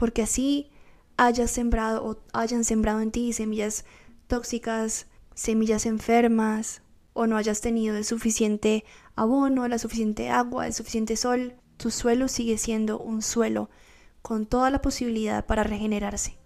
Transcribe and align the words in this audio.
porque 0.00 0.22
así 0.22 0.70
hayas 1.18 1.50
sembrado 1.50 2.02
o 2.02 2.16
hayan 2.32 2.64
sembrado 2.64 3.02
en 3.02 3.10
ti 3.10 3.34
semillas 3.34 3.84
tóxicas, 4.28 5.08
semillas 5.34 5.84
enfermas, 5.84 6.80
o 7.12 7.26
no 7.26 7.36
hayas 7.36 7.60
tenido 7.60 7.94
el 7.98 8.06
suficiente 8.06 8.86
abono, 9.14 9.68
la 9.68 9.78
suficiente 9.78 10.30
agua, 10.30 10.66
el 10.66 10.72
suficiente 10.72 11.16
sol, 11.16 11.52
tu 11.76 11.90
suelo 11.90 12.28
sigue 12.28 12.56
siendo 12.56 12.98
un 12.98 13.20
suelo 13.20 13.68
con 14.22 14.46
toda 14.46 14.70
la 14.70 14.80
posibilidad 14.80 15.44
para 15.44 15.64
regenerarse. 15.64 16.38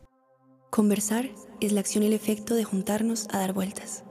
Conversar 0.70 1.30
es 1.60 1.70
la 1.70 1.78
acción 1.78 2.02
y 2.02 2.08
el 2.08 2.12
efecto 2.12 2.56
de 2.56 2.64
juntarnos 2.64 3.28
a 3.30 3.38
dar 3.38 3.52
vueltas. 3.52 4.02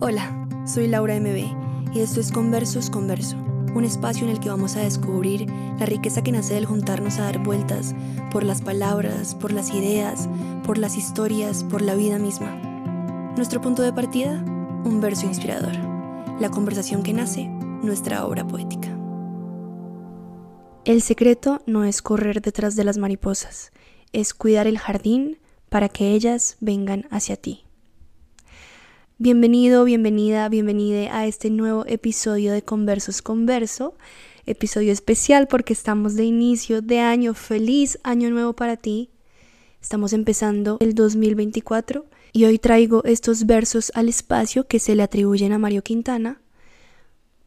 Hola, 0.00 0.48
soy 0.64 0.88
Laura 0.88 1.20
MB 1.20 1.94
y 1.94 2.00
esto 2.00 2.20
es 2.20 2.32
Conversos 2.32 2.88
Converso, 2.88 3.36
un 3.76 3.84
espacio 3.84 4.24
en 4.24 4.30
el 4.30 4.40
que 4.40 4.48
vamos 4.48 4.74
a 4.76 4.80
descubrir 4.80 5.46
la 5.78 5.84
riqueza 5.84 6.22
que 6.22 6.32
nace 6.32 6.54
del 6.54 6.64
juntarnos 6.64 7.18
a 7.18 7.24
dar 7.24 7.42
vueltas 7.42 7.94
por 8.30 8.42
las 8.42 8.62
palabras, 8.62 9.34
por 9.34 9.52
las 9.52 9.70
ideas, 9.70 10.28
por 10.64 10.78
las 10.78 10.96
historias, 10.96 11.62
por 11.62 11.82
la 11.82 11.94
vida 11.94 12.18
misma. 12.18 12.50
Nuestro 13.36 13.60
punto 13.60 13.82
de 13.82 13.92
partida, 13.92 14.42
un 14.84 15.00
verso 15.02 15.26
inspirador, 15.26 15.74
la 16.40 16.50
conversación 16.50 17.02
que 17.02 17.12
nace, 17.12 17.48
nuestra 17.82 18.24
obra 18.26 18.46
poética. 18.46 18.88
El 20.86 21.02
secreto 21.02 21.60
no 21.66 21.84
es 21.84 22.00
correr 22.00 22.40
detrás 22.40 22.76
de 22.76 22.84
las 22.84 22.96
mariposas, 22.96 23.72
es 24.12 24.32
cuidar 24.32 24.66
el 24.66 24.78
jardín 24.78 25.38
para 25.68 25.90
que 25.90 26.12
ellas 26.12 26.56
vengan 26.60 27.06
hacia 27.10 27.36
ti. 27.36 27.65
Bienvenido, 29.18 29.84
bienvenida, 29.84 30.46
bienvenida 30.50 31.16
a 31.16 31.26
este 31.26 31.48
nuevo 31.48 31.86
episodio 31.86 32.52
de 32.52 32.60
Conversos 32.60 33.22
Converso, 33.22 33.94
episodio 34.44 34.92
especial 34.92 35.48
porque 35.48 35.72
estamos 35.72 36.16
de 36.16 36.24
inicio 36.24 36.82
de 36.82 37.00
año, 37.00 37.32
feliz 37.32 37.98
año 38.02 38.28
nuevo 38.28 38.52
para 38.52 38.76
ti. 38.76 39.08
Estamos 39.80 40.12
empezando 40.12 40.76
el 40.80 40.94
2024 40.94 42.04
y 42.34 42.44
hoy 42.44 42.58
traigo 42.58 43.02
estos 43.04 43.46
versos 43.46 43.90
al 43.94 44.10
espacio 44.10 44.66
que 44.66 44.78
se 44.78 44.94
le 44.94 45.02
atribuyen 45.02 45.52
a 45.52 45.58
Mario 45.58 45.80
Quintana 45.80 46.42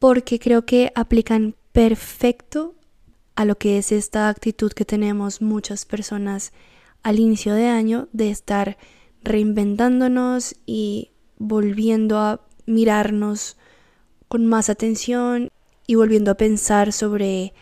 porque 0.00 0.40
creo 0.40 0.66
que 0.66 0.90
aplican 0.96 1.54
perfecto 1.70 2.74
a 3.36 3.44
lo 3.44 3.58
que 3.58 3.78
es 3.78 3.92
esta 3.92 4.28
actitud 4.28 4.72
que 4.72 4.84
tenemos 4.84 5.40
muchas 5.40 5.84
personas 5.84 6.52
al 7.04 7.20
inicio 7.20 7.54
de 7.54 7.68
año 7.68 8.08
de 8.12 8.30
estar 8.30 8.76
reinventándonos 9.22 10.56
y 10.66 11.09
volviendo 11.40 12.18
a 12.18 12.40
mirarnos 12.66 13.56
con 14.28 14.46
más 14.46 14.68
atención 14.68 15.50
y 15.86 15.96
volviendo 15.96 16.30
a 16.30 16.36
pensar 16.36 16.92
sobre 16.92 17.52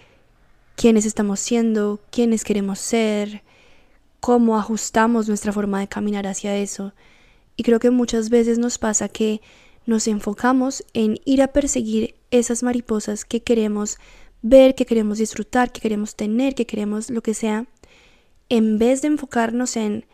quiénes 0.76 1.06
estamos 1.06 1.40
siendo, 1.40 2.00
quiénes 2.10 2.44
queremos 2.44 2.80
ser, 2.80 3.42
cómo 4.20 4.58
ajustamos 4.58 5.28
nuestra 5.28 5.52
forma 5.52 5.80
de 5.80 5.88
caminar 5.88 6.26
hacia 6.26 6.56
eso. 6.56 6.92
Y 7.56 7.62
creo 7.62 7.78
que 7.78 7.90
muchas 7.90 8.30
veces 8.30 8.58
nos 8.58 8.78
pasa 8.78 9.08
que 9.08 9.40
nos 9.86 10.08
enfocamos 10.08 10.84
en 10.92 11.18
ir 11.24 11.40
a 11.40 11.52
perseguir 11.52 12.16
esas 12.32 12.62
mariposas 12.62 13.24
que 13.24 13.42
queremos 13.42 13.98
ver, 14.42 14.74
que 14.74 14.86
queremos 14.86 15.18
disfrutar, 15.18 15.70
que 15.70 15.80
queremos 15.80 16.16
tener, 16.16 16.54
que 16.56 16.66
queremos 16.66 17.10
lo 17.10 17.22
que 17.22 17.32
sea, 17.32 17.66
en 18.48 18.78
vez 18.78 19.02
de 19.02 19.08
enfocarnos 19.08 19.76
en 19.76 20.04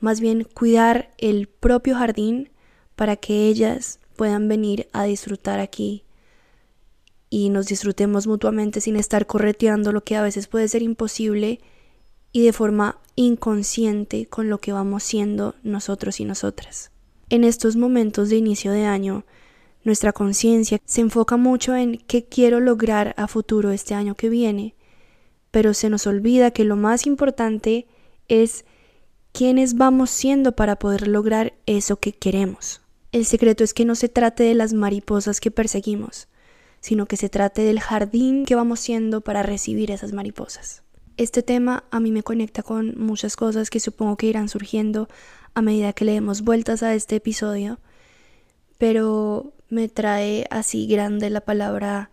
más 0.00 0.20
bien 0.20 0.44
cuidar 0.44 1.10
el 1.18 1.46
propio 1.46 1.94
jardín 1.94 2.48
para 3.02 3.16
que 3.16 3.48
ellas 3.48 3.98
puedan 4.14 4.46
venir 4.46 4.86
a 4.92 5.02
disfrutar 5.02 5.58
aquí 5.58 6.04
y 7.30 7.48
nos 7.48 7.66
disfrutemos 7.66 8.28
mutuamente 8.28 8.80
sin 8.80 8.94
estar 8.94 9.26
correteando 9.26 9.90
lo 9.90 10.04
que 10.04 10.14
a 10.14 10.22
veces 10.22 10.46
puede 10.46 10.68
ser 10.68 10.82
imposible 10.82 11.58
y 12.30 12.44
de 12.44 12.52
forma 12.52 13.00
inconsciente 13.16 14.26
con 14.26 14.48
lo 14.48 14.58
que 14.58 14.72
vamos 14.72 15.02
siendo 15.02 15.56
nosotros 15.64 16.20
y 16.20 16.24
nosotras. 16.24 16.92
En 17.28 17.42
estos 17.42 17.74
momentos 17.74 18.28
de 18.28 18.36
inicio 18.36 18.70
de 18.70 18.84
año, 18.84 19.24
nuestra 19.82 20.12
conciencia 20.12 20.78
se 20.84 21.00
enfoca 21.00 21.36
mucho 21.36 21.74
en 21.74 21.98
qué 22.06 22.24
quiero 22.24 22.60
lograr 22.60 23.16
a 23.16 23.26
futuro 23.26 23.72
este 23.72 23.94
año 23.94 24.14
que 24.14 24.28
viene, 24.28 24.76
pero 25.50 25.74
se 25.74 25.90
nos 25.90 26.06
olvida 26.06 26.52
que 26.52 26.62
lo 26.62 26.76
más 26.76 27.08
importante 27.08 27.88
es 28.28 28.64
quiénes 29.32 29.74
vamos 29.74 30.08
siendo 30.10 30.52
para 30.52 30.76
poder 30.76 31.08
lograr 31.08 31.54
eso 31.66 31.96
que 31.96 32.12
queremos. 32.12 32.81
El 33.12 33.26
secreto 33.26 33.62
es 33.62 33.74
que 33.74 33.84
no 33.84 33.94
se 33.94 34.08
trate 34.08 34.42
de 34.42 34.54
las 34.54 34.72
mariposas 34.72 35.38
que 35.38 35.50
perseguimos, 35.50 36.28
sino 36.80 37.04
que 37.04 37.18
se 37.18 37.28
trate 37.28 37.62
del 37.62 37.78
jardín 37.78 38.46
que 38.46 38.54
vamos 38.54 38.80
siendo 38.80 39.20
para 39.20 39.42
recibir 39.42 39.90
esas 39.90 40.14
mariposas. 40.14 40.82
Este 41.18 41.42
tema 41.42 41.84
a 41.90 42.00
mí 42.00 42.10
me 42.10 42.22
conecta 42.22 42.62
con 42.62 42.98
muchas 42.98 43.36
cosas 43.36 43.68
que 43.68 43.80
supongo 43.80 44.16
que 44.16 44.28
irán 44.28 44.48
surgiendo 44.48 45.08
a 45.52 45.60
medida 45.60 45.92
que 45.92 46.06
le 46.06 46.12
demos 46.12 46.40
vueltas 46.40 46.82
a 46.82 46.94
este 46.94 47.16
episodio, 47.16 47.78
pero 48.78 49.52
me 49.68 49.90
trae 49.90 50.46
así 50.50 50.86
grande 50.86 51.28
la 51.28 51.42
palabra 51.42 52.10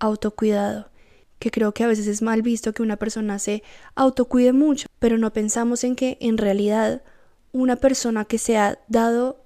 autocuidado, 0.00 0.90
que 1.38 1.50
creo 1.50 1.72
que 1.72 1.84
a 1.84 1.86
veces 1.86 2.06
es 2.06 2.20
mal 2.20 2.42
visto 2.42 2.74
que 2.74 2.82
una 2.82 2.98
persona 2.98 3.38
se 3.38 3.62
autocuide 3.94 4.52
mucho, 4.52 4.86
pero 4.98 5.16
no 5.16 5.32
pensamos 5.32 5.82
en 5.82 5.96
que 5.96 6.18
en 6.20 6.36
realidad 6.36 7.02
una 7.52 7.76
persona 7.76 8.26
que 8.26 8.36
se 8.36 8.58
ha 8.58 8.78
dado 8.88 9.41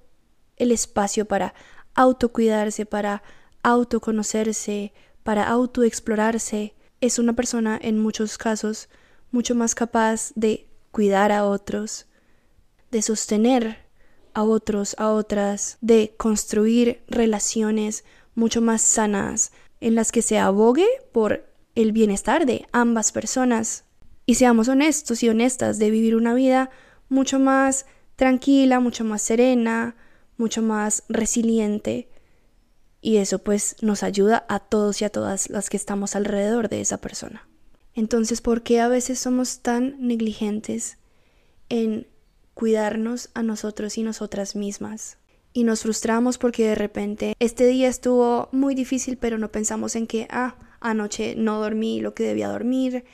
el 0.57 0.71
espacio 0.71 1.25
para 1.25 1.53
autocuidarse, 1.95 2.85
para 2.85 3.23
autoconocerse, 3.63 4.93
para 5.23 5.47
autoexplorarse, 5.47 6.73
es 7.01 7.19
una 7.19 7.33
persona 7.33 7.79
en 7.81 7.99
muchos 7.99 8.37
casos 8.37 8.89
mucho 9.31 9.55
más 9.55 9.75
capaz 9.75 10.31
de 10.35 10.67
cuidar 10.91 11.31
a 11.31 11.45
otros, 11.45 12.07
de 12.91 13.01
sostener 13.01 13.77
a 14.33 14.43
otros, 14.43 14.95
a 14.97 15.11
otras, 15.11 15.77
de 15.81 16.13
construir 16.17 17.03
relaciones 17.07 18.03
mucho 18.35 18.61
más 18.61 18.81
sanas 18.81 19.51
en 19.81 19.95
las 19.95 20.11
que 20.11 20.21
se 20.21 20.39
abogue 20.39 20.87
por 21.11 21.45
el 21.75 21.91
bienestar 21.91 22.45
de 22.45 22.65
ambas 22.71 23.11
personas. 23.11 23.83
Y 24.25 24.35
seamos 24.35 24.67
honestos 24.67 25.23
y 25.23 25.29
honestas 25.29 25.79
de 25.79 25.91
vivir 25.91 26.15
una 26.15 26.33
vida 26.33 26.69
mucho 27.09 27.39
más 27.39 27.85
tranquila, 28.15 28.79
mucho 28.79 29.03
más 29.03 29.21
serena, 29.21 29.95
mucho 30.37 30.61
más 30.61 31.03
resiliente 31.09 32.09
y 33.01 33.17
eso 33.17 33.39
pues 33.39 33.75
nos 33.81 34.03
ayuda 34.03 34.45
a 34.49 34.59
todos 34.59 35.01
y 35.01 35.05
a 35.05 35.09
todas 35.09 35.49
las 35.49 35.69
que 35.69 35.77
estamos 35.77 36.15
alrededor 36.15 36.69
de 36.69 36.81
esa 36.81 36.97
persona. 36.97 37.47
Entonces, 37.93 38.41
¿por 38.41 38.63
qué 38.63 38.79
a 38.79 38.87
veces 38.87 39.19
somos 39.19 39.61
tan 39.61 39.95
negligentes 39.99 40.97
en 41.69 42.07
cuidarnos 42.53 43.29
a 43.33 43.43
nosotros 43.43 43.97
y 43.97 44.03
nosotras 44.03 44.55
mismas? 44.55 45.17
Y 45.53 45.63
nos 45.63 45.81
frustramos 45.81 46.37
porque 46.37 46.67
de 46.67 46.75
repente 46.75 47.35
este 47.39 47.65
día 47.65 47.87
estuvo 47.87 48.49
muy 48.51 48.75
difícil, 48.75 49.17
pero 49.17 49.37
no 49.37 49.51
pensamos 49.51 49.95
en 49.95 50.05
que, 50.05 50.27
ah, 50.29 50.55
anoche 50.79 51.35
no 51.35 51.59
dormí 51.59 51.99
lo 51.99 52.13
que 52.13 52.23
debía 52.23 52.49
dormir, 52.49 53.05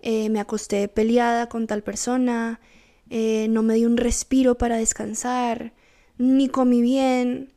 eh, 0.00 0.28
me 0.28 0.40
acosté 0.40 0.88
peleada 0.88 1.48
con 1.48 1.66
tal 1.66 1.82
persona, 1.82 2.60
eh, 3.08 3.46
no 3.48 3.62
me 3.62 3.74
di 3.74 3.86
un 3.86 3.96
respiro 3.96 4.58
para 4.58 4.76
descansar, 4.76 5.72
ni 6.18 6.48
comí 6.48 6.82
bien, 6.82 7.52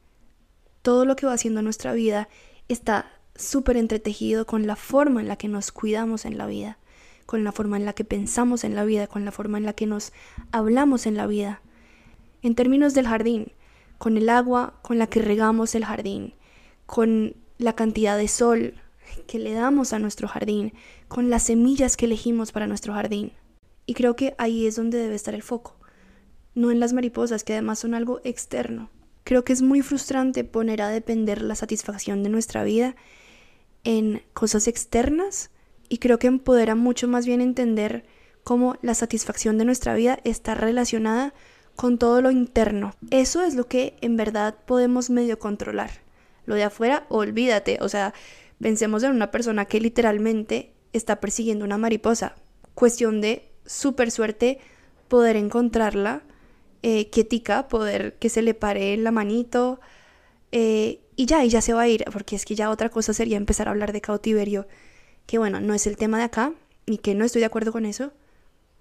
todo 0.81 1.05
lo 1.05 1.15
que 1.15 1.25
va 1.25 1.33
haciendo 1.33 1.61
nuestra 1.61 1.93
vida 1.93 2.29
está 2.67 3.11
súper 3.35 3.77
entretejido 3.77 4.45
con 4.45 4.67
la 4.67 4.75
forma 4.75 5.21
en 5.21 5.27
la 5.27 5.37
que 5.37 5.47
nos 5.47 5.71
cuidamos 5.71 6.25
en 6.25 6.37
la 6.37 6.45
vida, 6.45 6.77
con 7.25 7.43
la 7.43 7.51
forma 7.51 7.77
en 7.77 7.85
la 7.85 7.93
que 7.93 8.03
pensamos 8.03 8.63
en 8.63 8.75
la 8.75 8.83
vida, 8.83 9.07
con 9.07 9.25
la 9.25 9.31
forma 9.31 9.57
en 9.57 9.65
la 9.65 9.73
que 9.73 9.85
nos 9.85 10.11
hablamos 10.51 11.05
en 11.05 11.15
la 11.15 11.27
vida. 11.27 11.61
En 12.41 12.55
términos 12.55 12.93
del 12.93 13.07
jardín, 13.07 13.51
con 13.97 14.17
el 14.17 14.29
agua 14.29 14.79
con 14.81 14.97
la 14.97 15.07
que 15.07 15.21
regamos 15.21 15.75
el 15.75 15.85
jardín, 15.85 16.33
con 16.85 17.35
la 17.57 17.73
cantidad 17.73 18.17
de 18.17 18.27
sol 18.27 18.73
que 19.27 19.39
le 19.39 19.53
damos 19.53 19.93
a 19.93 19.99
nuestro 19.99 20.27
jardín, 20.27 20.73
con 21.07 21.29
las 21.29 21.43
semillas 21.43 21.97
que 21.97 22.05
elegimos 22.05 22.51
para 22.51 22.67
nuestro 22.67 22.93
jardín. 22.93 23.33
Y 23.85 23.93
creo 23.93 24.15
que 24.15 24.35
ahí 24.37 24.67
es 24.67 24.75
donde 24.75 24.99
debe 24.99 25.15
estar 25.15 25.33
el 25.33 25.43
foco, 25.43 25.75
no 26.55 26.71
en 26.71 26.79
las 26.79 26.93
mariposas, 26.93 27.43
que 27.43 27.53
además 27.53 27.79
son 27.79 27.93
algo 27.93 28.21
externo. 28.23 28.89
Creo 29.23 29.43
que 29.43 29.53
es 29.53 29.61
muy 29.61 29.81
frustrante 29.81 30.43
poner 30.43 30.81
a 30.81 30.89
depender 30.89 31.41
la 31.41 31.55
satisfacción 31.55 32.23
de 32.23 32.29
nuestra 32.29 32.63
vida 32.63 32.95
en 33.83 34.21
cosas 34.33 34.67
externas 34.67 35.51
y 35.87 35.97
creo 35.99 36.19
que 36.19 36.27
empodera 36.27 36.75
mucho 36.75 37.07
más 37.07 37.25
bien 37.25 37.41
entender 37.41 38.05
cómo 38.43 38.77
la 38.81 38.93
satisfacción 38.93 39.57
de 39.57 39.65
nuestra 39.65 39.93
vida 39.93 40.19
está 40.23 40.55
relacionada 40.55 41.33
con 41.75 41.97
todo 41.97 42.21
lo 42.21 42.31
interno. 42.31 42.93
Eso 43.09 43.43
es 43.43 43.55
lo 43.55 43.67
que 43.67 43.95
en 44.01 44.17
verdad 44.17 44.55
podemos 44.65 45.09
medio 45.09 45.39
controlar. 45.39 45.91
Lo 46.45 46.55
de 46.55 46.63
afuera, 46.63 47.05
olvídate. 47.09 47.77
O 47.81 47.89
sea, 47.89 48.13
pensemos 48.59 49.03
en 49.03 49.11
una 49.11 49.31
persona 49.31 49.65
que 49.65 49.79
literalmente 49.79 50.73
está 50.93 51.19
persiguiendo 51.19 51.65
una 51.65 51.77
mariposa. 51.77 52.35
Cuestión 52.73 53.21
de 53.21 53.49
super 53.65 54.11
suerte 54.11 54.59
poder 55.07 55.35
encontrarla 55.35 56.23
eh, 56.83 57.09
quietica, 57.09 57.67
poder 57.67 58.15
que 58.19 58.29
se 58.29 58.41
le 58.41 58.53
pare 58.53 58.95
la 58.97 59.11
manito 59.11 59.79
eh, 60.51 61.01
y 61.15 61.25
ya, 61.25 61.43
y 61.43 61.49
ya 61.49 61.61
se 61.61 61.73
va 61.73 61.81
a 61.81 61.87
ir, 61.87 62.05
porque 62.11 62.35
es 62.35 62.45
que 62.45 62.55
ya 62.55 62.69
otra 62.69 62.89
cosa 62.89 63.13
sería 63.13 63.37
empezar 63.37 63.67
a 63.67 63.71
hablar 63.71 63.91
de 63.93 64.01
cautiverio, 64.01 64.67
que 65.25 65.37
bueno, 65.37 65.59
no 65.59 65.73
es 65.73 65.87
el 65.87 65.97
tema 65.97 66.17
de 66.17 66.23
acá 66.23 66.53
y 66.85 66.99
que 66.99 67.15
no 67.15 67.25
estoy 67.25 67.41
de 67.41 67.45
acuerdo 67.47 67.71
con 67.71 67.85
eso, 67.85 68.11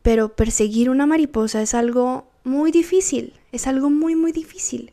Pero 0.03 0.37
perseguir 0.37 0.91
una 0.91 1.07
mariposa 1.07 1.61
es 1.63 1.75
algo 1.75 2.31
muy 2.45 2.71
difícil, 2.73 3.35
es 3.53 3.67
algo 3.67 3.91
muy, 3.91 4.15
muy 4.17 4.33
difícil. 4.33 4.93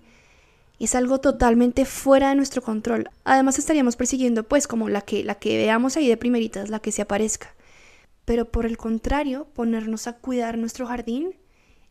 Es 0.80 0.96
algo 0.96 1.20
totalmente 1.22 1.86
fuera 1.86 2.30
de 2.30 2.36
nuestro 2.36 2.62
control. 2.62 3.10
Además 3.24 3.60
estaríamos 3.60 3.96
persiguiendo 3.96 4.44
pues 4.44 4.68
como 4.68 4.90
la 4.90 5.02
que, 5.02 5.24
la 5.24 5.36
que 5.36 5.58
veamos 5.58 5.96
ahí 5.96 6.08
de 6.10 6.18
primeritas, 6.18 6.70
la 6.70 6.80
que 6.80 6.92
se 6.92 7.02
aparezca. 7.04 7.56
Pero 8.26 8.52
por 8.52 8.66
el 8.66 8.78
contrario, 8.78 9.48
ponernos 9.54 10.08
a 10.08 10.14
cuidar 10.18 10.58
nuestro 10.58 10.88
jardín 10.88 11.36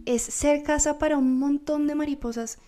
es 0.04 0.22
ser 0.22 0.62
casa 0.62 0.98
para 0.98 1.16
un 1.16 1.38
montón 1.38 1.86
de 1.86 1.94
mariposas 1.94 2.58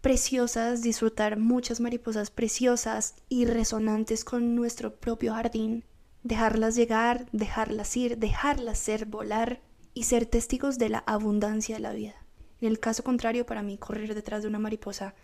preciosas, 0.00 0.82
disfrutar 0.82 1.38
muchas 1.38 1.80
mariposas 1.80 2.30
preciosas 2.30 3.16
y 3.28 3.44
resonantes 3.44 4.24
con 4.24 4.54
nuestro 4.54 4.94
propio 4.94 5.34
jardín, 5.34 5.84
dejarlas 6.22 6.76
llegar, 6.76 7.26
dejarlas 7.32 7.96
ir, 7.96 8.18
dejarlas 8.18 8.78
ser, 8.78 9.06
volar 9.06 9.60
y 9.94 10.04
ser 10.04 10.26
testigos 10.26 10.78
de 10.78 10.90
la 10.90 10.98
abundancia 10.98 11.76
de 11.76 11.80
la 11.80 11.92
vida. 11.92 12.14
En 12.60 12.68
el 12.68 12.78
caso 12.78 13.02
contrario, 13.02 13.46
para 13.46 13.62
mí, 13.62 13.78
correr 13.78 14.14
detrás 14.14 14.42
de 14.42 14.48
una 14.48 14.58
mariposa 14.58 15.14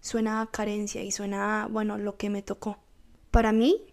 suena 0.00 0.48
carencia 0.50 1.02
y 1.02 1.10
suena 1.10 1.68
bueno, 1.70 1.98
lo 1.98 2.16
que 2.16 2.30
me 2.30 2.42
tocó. 2.42 2.78
Para 3.30 3.52
mí, 3.52 3.84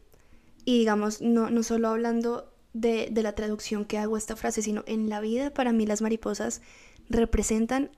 y 0.65 0.79
digamos, 0.79 1.21
no, 1.21 1.49
no 1.49 1.63
solo 1.63 1.89
hablando 1.89 2.53
de, 2.79 3.09
de 3.11 3.23
la 3.23 3.33
traducción 3.33 3.85
que 3.85 3.97
hago 3.97 4.17
esta 4.17 4.35
frase, 4.35 4.61
sino 4.61 4.83
en 4.87 5.09
la 5.09 5.19
vida, 5.19 5.53
para 5.53 5.71
mí 5.71 5.85
las 5.85 6.01
mariposas 6.01 6.61
representan 7.09 7.91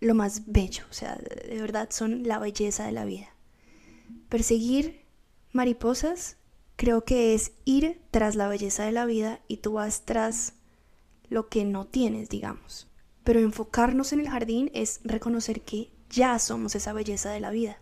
lo 0.00 0.14
más 0.14 0.42
bello, 0.46 0.84
o 0.90 0.92
sea, 0.92 1.16
de 1.16 1.60
verdad 1.60 1.88
son 1.90 2.22
la 2.24 2.38
belleza 2.38 2.86
de 2.86 2.92
la 2.92 3.04
vida. 3.04 3.28
Perseguir 4.28 5.04
mariposas 5.52 6.36
creo 6.76 7.04
que 7.04 7.34
es 7.34 7.52
ir 7.64 8.00
tras 8.10 8.36
la 8.36 8.48
belleza 8.48 8.84
de 8.84 8.92
la 8.92 9.06
vida 9.06 9.40
y 9.48 9.58
tú 9.58 9.74
vas 9.74 10.02
tras 10.04 10.54
lo 11.28 11.48
que 11.48 11.64
no 11.64 11.86
tienes, 11.86 12.28
digamos. 12.28 12.86
Pero 13.24 13.40
enfocarnos 13.40 14.12
en 14.12 14.20
el 14.20 14.30
jardín 14.30 14.70
es 14.72 15.00
reconocer 15.02 15.62
que 15.62 15.90
ya 16.08 16.38
somos 16.38 16.74
esa 16.74 16.92
belleza 16.92 17.30
de 17.30 17.40
la 17.40 17.50
vida. 17.50 17.78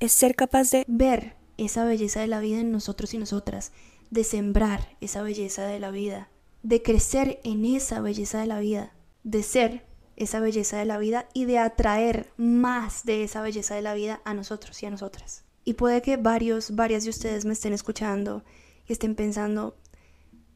Es 0.00 0.12
ser 0.12 0.34
capaz 0.34 0.70
de 0.70 0.84
ver 0.88 1.36
esa 1.56 1.84
belleza 1.84 2.20
de 2.20 2.26
la 2.26 2.40
vida 2.40 2.58
en 2.58 2.72
nosotros 2.72 3.14
y 3.14 3.18
nosotras, 3.18 3.72
de 4.10 4.24
sembrar 4.24 4.96
esa 5.00 5.22
belleza 5.22 5.66
de 5.66 5.80
la 5.80 5.90
vida, 5.90 6.28
de 6.62 6.82
crecer 6.82 7.40
en 7.44 7.64
esa 7.64 8.00
belleza 8.00 8.40
de 8.40 8.46
la 8.46 8.60
vida, 8.60 8.92
de 9.22 9.42
ser 9.42 9.86
esa 10.16 10.40
belleza 10.40 10.76
de 10.76 10.84
la 10.84 10.98
vida 10.98 11.28
y 11.32 11.46
de 11.46 11.58
atraer 11.58 12.30
más 12.36 13.04
de 13.04 13.24
esa 13.24 13.40
belleza 13.40 13.74
de 13.74 13.82
la 13.82 13.94
vida 13.94 14.20
a 14.24 14.34
nosotros 14.34 14.82
y 14.82 14.86
a 14.86 14.90
nosotras. 14.90 15.44
Y 15.64 15.74
puede 15.74 16.02
que 16.02 16.16
varios, 16.16 16.74
varias 16.74 17.04
de 17.04 17.10
ustedes 17.10 17.44
me 17.44 17.52
estén 17.52 17.72
escuchando 17.72 18.44
y 18.86 18.92
estén 18.92 19.14
pensando, 19.14 19.76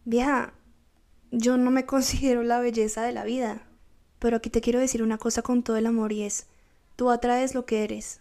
vieja, 0.05 0.55
yo 1.31 1.57
no 1.57 1.71
me 1.71 1.87
considero 1.87 2.43
la 2.43 2.61
belleza 2.61 3.03
de 3.03 3.13
la 3.13 3.25
vida. 3.25 3.67
Pero 4.19 4.39
aquí 4.39 4.51
te 4.51 4.61
quiero 4.61 4.81
decir 4.81 5.03
una 5.03 5.19
cosa 5.19 5.43
con 5.43 5.63
todo 5.63 5.77
el 5.77 5.87
amor 5.87 6.13
y 6.13 6.23
es, 6.23 6.47
tú 6.97 7.11
atraes 7.11 7.55
lo 7.55 7.65
que 7.65 7.85
eres. 7.85 8.21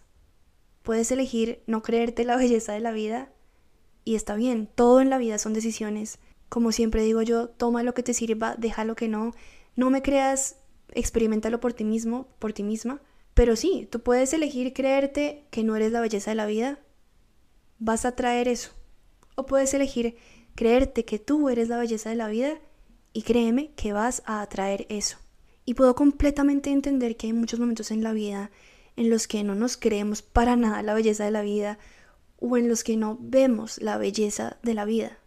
Puedes 0.82 1.10
elegir 1.10 1.62
no 1.66 1.82
creerte 1.82 2.24
la 2.24 2.36
belleza 2.38 2.72
de 2.72 2.80
la 2.80 2.92
vida 2.92 3.33
y 4.04 4.14
está 4.16 4.34
bien, 4.34 4.68
todo 4.74 5.00
en 5.00 5.10
la 5.10 5.18
vida 5.18 5.38
son 5.38 5.54
decisiones. 5.54 6.18
Como 6.48 6.72
siempre 6.72 7.02
digo 7.02 7.22
yo, 7.22 7.48
toma 7.48 7.82
lo 7.82 7.94
que 7.94 8.02
te 8.02 8.14
sirva, 8.14 8.54
deja 8.56 8.84
lo 8.84 8.96
que 8.96 9.08
no. 9.08 9.32
No 9.76 9.90
me 9.90 10.02
creas, 10.02 10.56
experimentalo 10.92 11.58
por 11.60 11.72
ti 11.72 11.84
mismo, 11.84 12.28
por 12.38 12.52
ti 12.52 12.62
misma. 12.62 13.00
Pero 13.32 13.56
sí, 13.56 13.88
tú 13.90 14.00
puedes 14.00 14.32
elegir 14.32 14.72
creerte 14.72 15.46
que 15.50 15.64
no 15.64 15.74
eres 15.74 15.90
la 15.90 16.00
belleza 16.00 16.30
de 16.30 16.36
la 16.36 16.46
vida. 16.46 16.78
Vas 17.78 18.04
a 18.04 18.14
traer 18.14 18.46
eso. 18.46 18.70
O 19.36 19.46
puedes 19.46 19.74
elegir 19.74 20.16
creerte 20.54 21.04
que 21.04 21.18
tú 21.18 21.48
eres 21.48 21.68
la 21.68 21.78
belleza 21.78 22.10
de 22.10 22.16
la 22.16 22.28
vida 22.28 22.60
y 23.12 23.22
créeme 23.22 23.72
que 23.74 23.92
vas 23.92 24.22
a 24.26 24.42
atraer 24.42 24.86
eso. 24.90 25.16
Y 25.64 25.74
puedo 25.74 25.94
completamente 25.94 26.70
entender 26.70 27.16
que 27.16 27.26
hay 27.26 27.32
muchos 27.32 27.58
momentos 27.58 27.90
en 27.90 28.02
la 28.02 28.12
vida 28.12 28.50
en 28.96 29.10
los 29.10 29.26
que 29.26 29.42
no 29.42 29.54
nos 29.54 29.76
creemos 29.76 30.22
para 30.22 30.54
nada 30.54 30.82
la 30.82 30.94
belleza 30.94 31.24
de 31.24 31.32
la 31.32 31.42
vida 31.42 31.78
o 32.38 32.56
en 32.56 32.68
los 32.68 32.84
que 32.84 32.96
no 32.96 33.16
vemos 33.20 33.80
la 33.80 33.98
belleza 33.98 34.58
de 34.62 34.74
la 34.74 34.84
vida. 34.84 35.18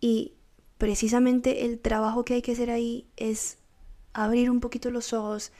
Y 0.00 0.34
precisamente 0.78 1.64
el 1.64 1.78
trabajo 1.78 2.24
que 2.24 2.34
hay 2.34 2.42
que 2.42 2.52
hacer 2.52 2.70
ahí 2.70 3.06
es 3.16 3.58
abrir 4.12 4.50
un 4.50 4.60
poquito 4.60 4.90
los 4.90 5.12
ojos, 5.12 5.52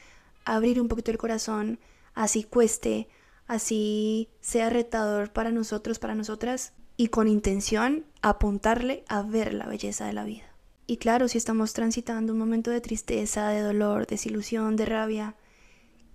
abrir 0.44 0.81
un 0.81 0.88
poquito 0.88 1.11
el 1.11 1.19
corazón, 1.19 1.78
así 2.14 2.44
cueste, 2.44 3.08
así 3.46 4.28
sea 4.40 4.70
retador 4.70 5.32
para 5.32 5.50
nosotros, 5.50 5.99
para 5.99 6.14
nosotras, 6.14 6.72
y 6.96 7.08
con 7.08 7.28
intención 7.28 8.05
apuntarle 8.22 9.05
a 9.08 9.22
ver 9.22 9.52
la 9.55 9.67
belleza 9.67 10.06
de 10.06 10.12
la 10.12 10.25
vida. 10.25 10.55
Y 10.87 10.99
claro, 10.99 11.28
si 11.28 11.38
estamos 11.38 11.72
transitando 11.72 12.32
un 12.32 12.38
momento 12.38 12.70
de 12.70 12.81
tristeza, 12.81 13.49
de 13.49 13.60
dolor, 13.60 14.06
desilusión, 14.06 14.76
de 14.76 14.84
rabia, 14.87 15.34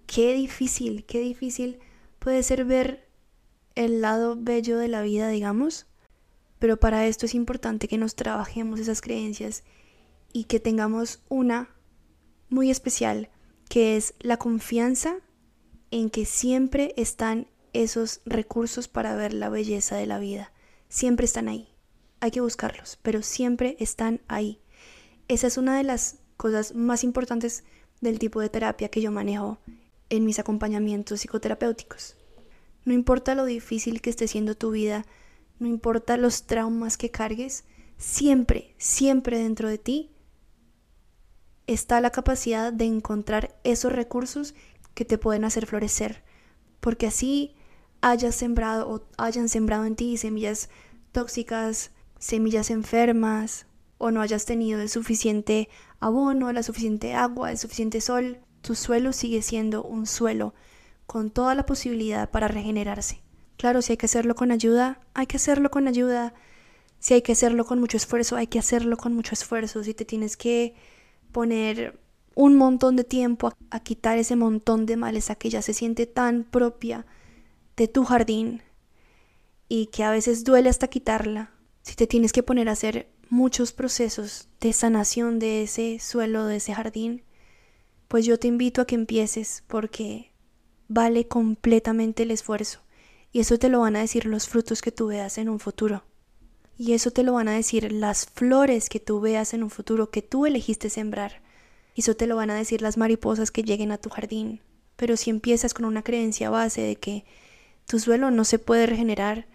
qué 0.06 0.34
difícil, 0.34 1.06
qué 1.06 1.20
difícil 1.20 1.80
puede 2.20 2.44
ser 2.44 2.66
ver 2.66 3.09
el 3.86 4.02
lado 4.02 4.36
bello 4.38 4.78
de 4.78 4.88
la 4.88 5.02
vida, 5.02 5.28
digamos. 5.30 5.88
Pero 6.60 6.80
para 6.80 7.08
esto 7.08 7.26
es 7.26 7.36
importante 7.36 7.88
que 7.88 7.98
nos 7.98 8.16
trabajemos 8.16 8.80
esas 8.80 9.02
creencias 9.02 9.64
y 10.34 10.46
que 10.46 10.60
tengamos 10.60 11.22
una 11.30 11.70
muy 12.50 12.70
especial, 12.70 13.30
que 13.70 13.98
es 13.98 14.14
la 14.20 14.38
confianza 14.38 15.16
en 15.92 16.10
que 16.10 16.26
siempre 16.26 16.94
están 16.98 17.48
esos 17.74 18.22
recursos 18.26 18.88
para 18.88 19.16
ver 19.16 19.34
la 19.34 19.50
belleza 19.50 19.96
de 19.96 20.08
la 20.08 20.20
vida. 20.20 20.52
Siempre 20.90 21.26
están 21.26 21.48
ahí 21.48 21.70
hay 22.20 22.32
que 22.32 22.42
buscarlos, 22.42 22.98
pero 23.02 23.22
siempre 23.22 23.76
están 23.80 24.22
ahí. 24.28 24.60
Esa 25.28 25.48
es 25.48 25.58
una 25.58 25.78
de 25.78 25.84
las 25.84 26.18
cosas 26.38 26.76
más 26.76 27.04
importantes 27.04 27.64
del 28.02 28.20
tipo 28.20 28.42
de 28.42 28.50
terapia 28.50 28.90
que 28.90 29.02
yo 29.02 29.12
manejo 29.12 29.60
en 30.10 30.26
mis 30.26 30.40
acompañamientos 30.40 31.20
psicoterapéuticos. 31.20 32.16
No 32.86 32.94
importa 32.94 33.36
lo 33.36 33.46
difícil 33.46 34.02
que 34.02 34.10
esté 34.10 34.28
siendo 34.28 34.56
tu 34.56 34.72
vida, 34.72 35.06
no 35.60 35.68
importa 35.68 36.18
los 36.18 36.44
traumas 36.44 36.98
que 36.98 37.12
cargues, 37.12 37.66
siempre, 37.98 38.74
siempre 38.78 39.38
dentro 39.38 39.68
de 39.68 39.78
ti 39.78 40.12
está 41.68 42.02
la 42.02 42.10
capacidad 42.10 42.74
de 42.74 42.86
encontrar 42.86 43.60
esos 43.64 43.92
recursos 43.92 44.56
que 44.96 45.06
te 45.06 45.18
pueden 45.18 45.46
hacer 45.46 45.68
florecer, 45.68 46.24
porque 46.80 47.08
así 47.08 47.56
hayas 48.02 48.36
sembrado 48.36 48.90
o 48.90 49.02
hayan 49.18 49.50
sembrado 49.50 49.86
en 49.86 49.96
ti 49.96 50.18
semillas 50.18 50.70
tóxicas, 51.12 51.92
semillas 52.18 52.70
enfermas 52.70 53.68
o 53.98 54.12
no 54.12 54.22
hayas 54.22 54.46
tenido 54.46 54.82
el 54.82 54.90
suficiente 54.90 55.70
abono, 56.00 56.52
la 56.54 56.64
suficiente 56.64 57.14
agua, 57.14 57.52
el 57.52 57.58
suficiente 57.58 58.02
sol, 58.02 58.40
tu 58.62 58.76
suelo 58.76 59.14
sigue 59.14 59.42
siendo 59.42 59.84
un 59.84 60.08
suelo 60.08 60.54
con 61.10 61.32
toda 61.32 61.56
la 61.56 61.66
posibilidad 61.66 62.30
para 62.30 62.48
regenerarse. 62.48 63.24
Claro, 63.58 63.82
si 63.82 63.94
hay 63.94 63.98
que 63.98 64.06
hacerlo 64.06 64.36
con 64.36 64.52
ayuda, 64.52 65.00
hay 65.16 65.26
que 65.26 65.38
hacerlo 65.38 65.72
con 65.72 65.88
ayuda. 65.88 66.36
Si 67.00 67.16
hay 67.16 67.24
que 67.24 67.32
hacerlo 67.32 67.66
con 67.66 67.80
mucho 67.80 67.98
esfuerzo, 67.98 68.36
hay 68.36 68.46
que 68.46 68.60
hacerlo 68.60 68.96
con 68.96 69.16
mucho 69.16 69.34
esfuerzo. 69.34 69.84
Si 69.84 69.96
te 69.96 70.06
tienes 70.06 70.38
que 70.38 70.76
poner 71.32 72.00
un 72.36 72.56
montón 72.58 72.96
de 72.96 73.06
tiempo 73.06 73.52
a, 73.72 73.80
quitar 73.80 74.20
ese 74.20 74.36
montón 74.36 74.86
de 74.86 74.98
maleza 74.98 75.34
que 75.34 75.50
ya 75.50 75.64
se 75.64 75.74
siente 75.74 76.06
tan 76.06 76.44
propia 76.44 77.08
de 77.76 77.88
tu 77.88 78.04
jardín 78.06 78.62
y 79.68 79.88
que 79.88 80.04
a 80.04 80.12
veces 80.12 80.44
duele 80.44 80.70
hasta 80.70 80.90
quitarla, 80.90 81.50
si 81.82 81.96
te 81.96 82.06
tienes 82.06 82.34
que 82.34 82.44
poner 82.44 82.70
a 82.70 82.74
hacer 82.74 83.10
muchos 83.32 83.72
procesos 83.72 84.48
de 84.62 84.74
sanación 84.74 85.40
de 85.40 85.64
ese 85.64 85.98
suelo, 85.98 86.46
de 86.46 86.58
ese 86.58 86.76
jardín, 86.76 87.24
pues 88.08 88.28
yo 88.28 88.38
te 88.38 88.48
invito 88.48 88.84
a 88.84 88.86
que 88.86 88.94
empieces 88.94 89.64
porque 89.66 90.29
vale 90.90 91.28
completamente 91.28 92.24
el 92.24 92.32
esfuerzo 92.32 92.82
y 93.32 93.40
eso 93.40 93.58
te 93.58 93.70
lo 93.70 93.80
van 93.80 93.96
a 93.96 94.02
decir 94.02 94.26
los 94.26 94.48
frutos 94.48 94.82
que 94.82 94.92
tú 94.92 95.08
veas 95.08 95.38
en 95.38 95.50
un 95.50 95.60
futuro. 95.60 96.04
Y 96.78 96.94
eso 96.94 97.12
te 97.12 97.24
lo 97.24 97.34
van 97.34 97.48
a 97.48 97.54
decir 97.54 97.92
las 97.92 98.26
flores 98.26 98.90
que 98.90 99.00
tú 99.00 99.20
veas 99.20 99.54
en 99.54 99.64
un 99.64 99.70
futuro 99.70 100.10
que 100.10 100.22
tú 100.22 100.46
elegiste 100.46 100.90
sembrar. 100.90 101.42
Y 101.94 102.02
eso 102.02 102.16
te 102.16 102.26
lo 102.26 102.38
van 102.38 102.50
a 102.50 102.56
decir 102.56 102.82
las 102.82 102.98
mariposas 102.98 103.52
que 103.52 103.64
lleguen 103.64 103.92
a 103.92 103.98
tu 103.98 104.10
jardín. 104.10 104.62
Pero 104.96 105.18
si 105.18 105.30
empiezas 105.30 105.74
con 105.74 105.86
una 105.86 106.04
creencia 106.04 106.50
base 106.50 106.82
de 106.82 106.96
que 106.96 107.26
tu 107.86 108.00
suelo 108.00 108.32
no 108.32 108.46
se 108.46 108.60
puede 108.60 108.86
regenerar, 108.86 109.48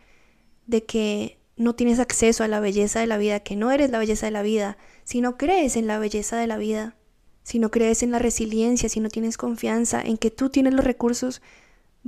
de 0.66 0.84
que 0.84 1.38
no 1.56 1.74
tienes 1.74 1.98
acceso 1.98 2.44
a 2.44 2.48
la 2.48 2.60
belleza 2.60 3.00
de 3.00 3.06
la 3.06 3.18
vida, 3.18 3.40
que 3.40 3.56
no 3.56 3.70
eres 3.70 3.90
la 3.90 3.98
belleza 3.98 4.26
de 4.26 4.32
la 4.32 4.42
vida, 4.42 4.76
si 5.04 5.20
no 5.20 5.36
crees 5.36 5.76
en 5.76 5.86
la 5.86 5.98
belleza 5.98 6.36
de 6.36 6.46
la 6.46 6.58
vida, 6.58 6.94
si 7.44 7.58
no 7.58 7.70
crees 7.70 8.02
en 8.02 8.10
la 8.10 8.18
resiliencia, 8.18 8.88
si 8.88 8.98
no 9.00 9.10
tienes 9.10 9.36
confianza 9.36 10.00
en 10.02 10.16
que 10.16 10.30
tú 10.30 10.48
tienes 10.48 10.74
los 10.74 10.84
recursos, 10.84 11.42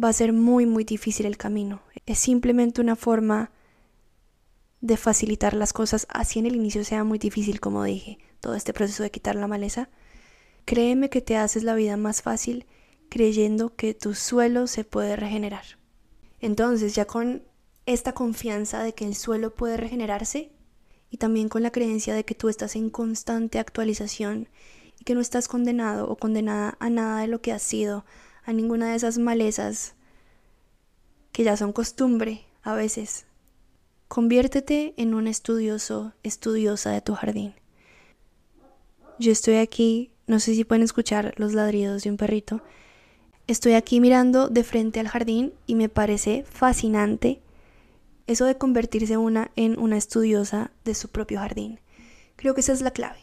va 0.03 0.09
a 0.09 0.15
ser 0.15 0.33
muy, 0.33 0.67
muy 0.67 0.83
difícil 0.83 1.27
el 1.27 1.37
camino. 1.37 1.83
Es 2.07 2.19
simplemente 2.19 2.81
una 2.81 2.97
forma 2.97 3.53
de 4.81 4.97
facilitar 4.97 5.55
las 5.55 5.73
cosas, 5.73 6.07
así 6.11 6.39
en 6.39 6.47
el 6.47 6.57
inicio 6.57 6.85
sea 6.85 7.05
muy 7.05 7.19
difícil, 7.19 7.61
como 7.61 7.85
dije, 7.85 8.19
todo 8.41 8.55
este 8.55 8.73
proceso 8.73 9.03
de 9.03 9.11
quitar 9.11 9.37
la 9.37 9.47
maleza. 9.47 9.91
Créeme 10.65 11.11
que 11.11 11.21
te 11.21 11.37
haces 11.37 11.63
la 11.63 11.75
vida 11.75 11.97
más 11.97 12.23
fácil 12.23 12.67
creyendo 13.09 13.75
que 13.77 13.95
tu 13.95 14.15
suelo 14.15 14.67
se 14.67 14.85
puede 14.85 15.17
regenerar. 15.17 15.65
Entonces, 16.41 16.95
ya 16.95 17.05
con 17.05 17.43
esta 17.85 18.13
confianza 18.13 18.83
de 18.83 18.95
que 18.95 19.05
el 19.05 19.15
suelo 19.15 19.55
puede 19.55 19.77
regenerarse 19.77 20.51
y 21.11 21.19
también 21.19 21.49
con 21.49 21.63
la 21.63 21.71
creencia 21.71 22.15
de 22.15 22.25
que 22.25 22.35
tú 22.35 22.49
estás 22.49 22.75
en 22.75 22.91
constante 22.91 23.59
actualización 23.59 24.49
que 25.07 25.15
no 25.15 25.21
estás 25.21 25.47
condenado 25.47 26.11
o 26.11 26.17
condenada 26.17 26.77
a 26.81 26.91
nada 26.91 27.21
de 27.21 27.29
lo 27.29 27.41
que 27.41 27.53
has 27.53 27.63
sido, 27.63 28.05
a 28.45 28.53
ninguna 28.53 28.91
de 28.91 28.97
esas 28.97 29.19
malezas 29.19 29.95
que 31.31 31.45
ya 31.45 31.57
son 31.57 31.73
costumbre 31.73 32.45
a 32.65 32.75
veces. 32.75 33.25
Conviértete 34.09 34.95
en 34.97 35.15
un 35.15 35.29
estudioso, 35.29 36.13
estudiosa 36.25 36.91
de 36.91 37.03
tu 37.03 37.15
jardín. 37.15 37.55
Yo 39.21 39.31
estoy 39.31 39.59
aquí, 39.59 40.11
no 40.27 40.41
sé 40.41 40.57
si 40.57 40.65
pueden 40.65 40.83
escuchar 40.83 41.35
los 41.37 41.55
ladridos 41.55 42.03
de 42.03 42.11
un 42.11 42.17
perrito. 42.17 42.61
Estoy 43.47 43.75
aquí 43.75 44.01
mirando 44.01 44.49
de 44.49 44.65
frente 44.65 44.99
al 44.99 45.07
jardín 45.07 45.55
y 45.69 45.77
me 45.77 45.89
parece 45.89 46.45
fascinante 46.51 47.41
eso 48.27 48.45
de 48.45 48.59
convertirse 48.59 49.17
una 49.17 49.53
en 49.55 49.79
una 49.79 49.99
estudiosa 49.99 50.73
de 50.85 50.97
su 50.97 51.11
propio 51.11 51.39
jardín. 51.39 51.79
Creo 52.35 52.55
que 52.55 52.61
esa 52.61 52.73
es 52.73 52.81
la 52.81 52.91
clave. 52.91 53.21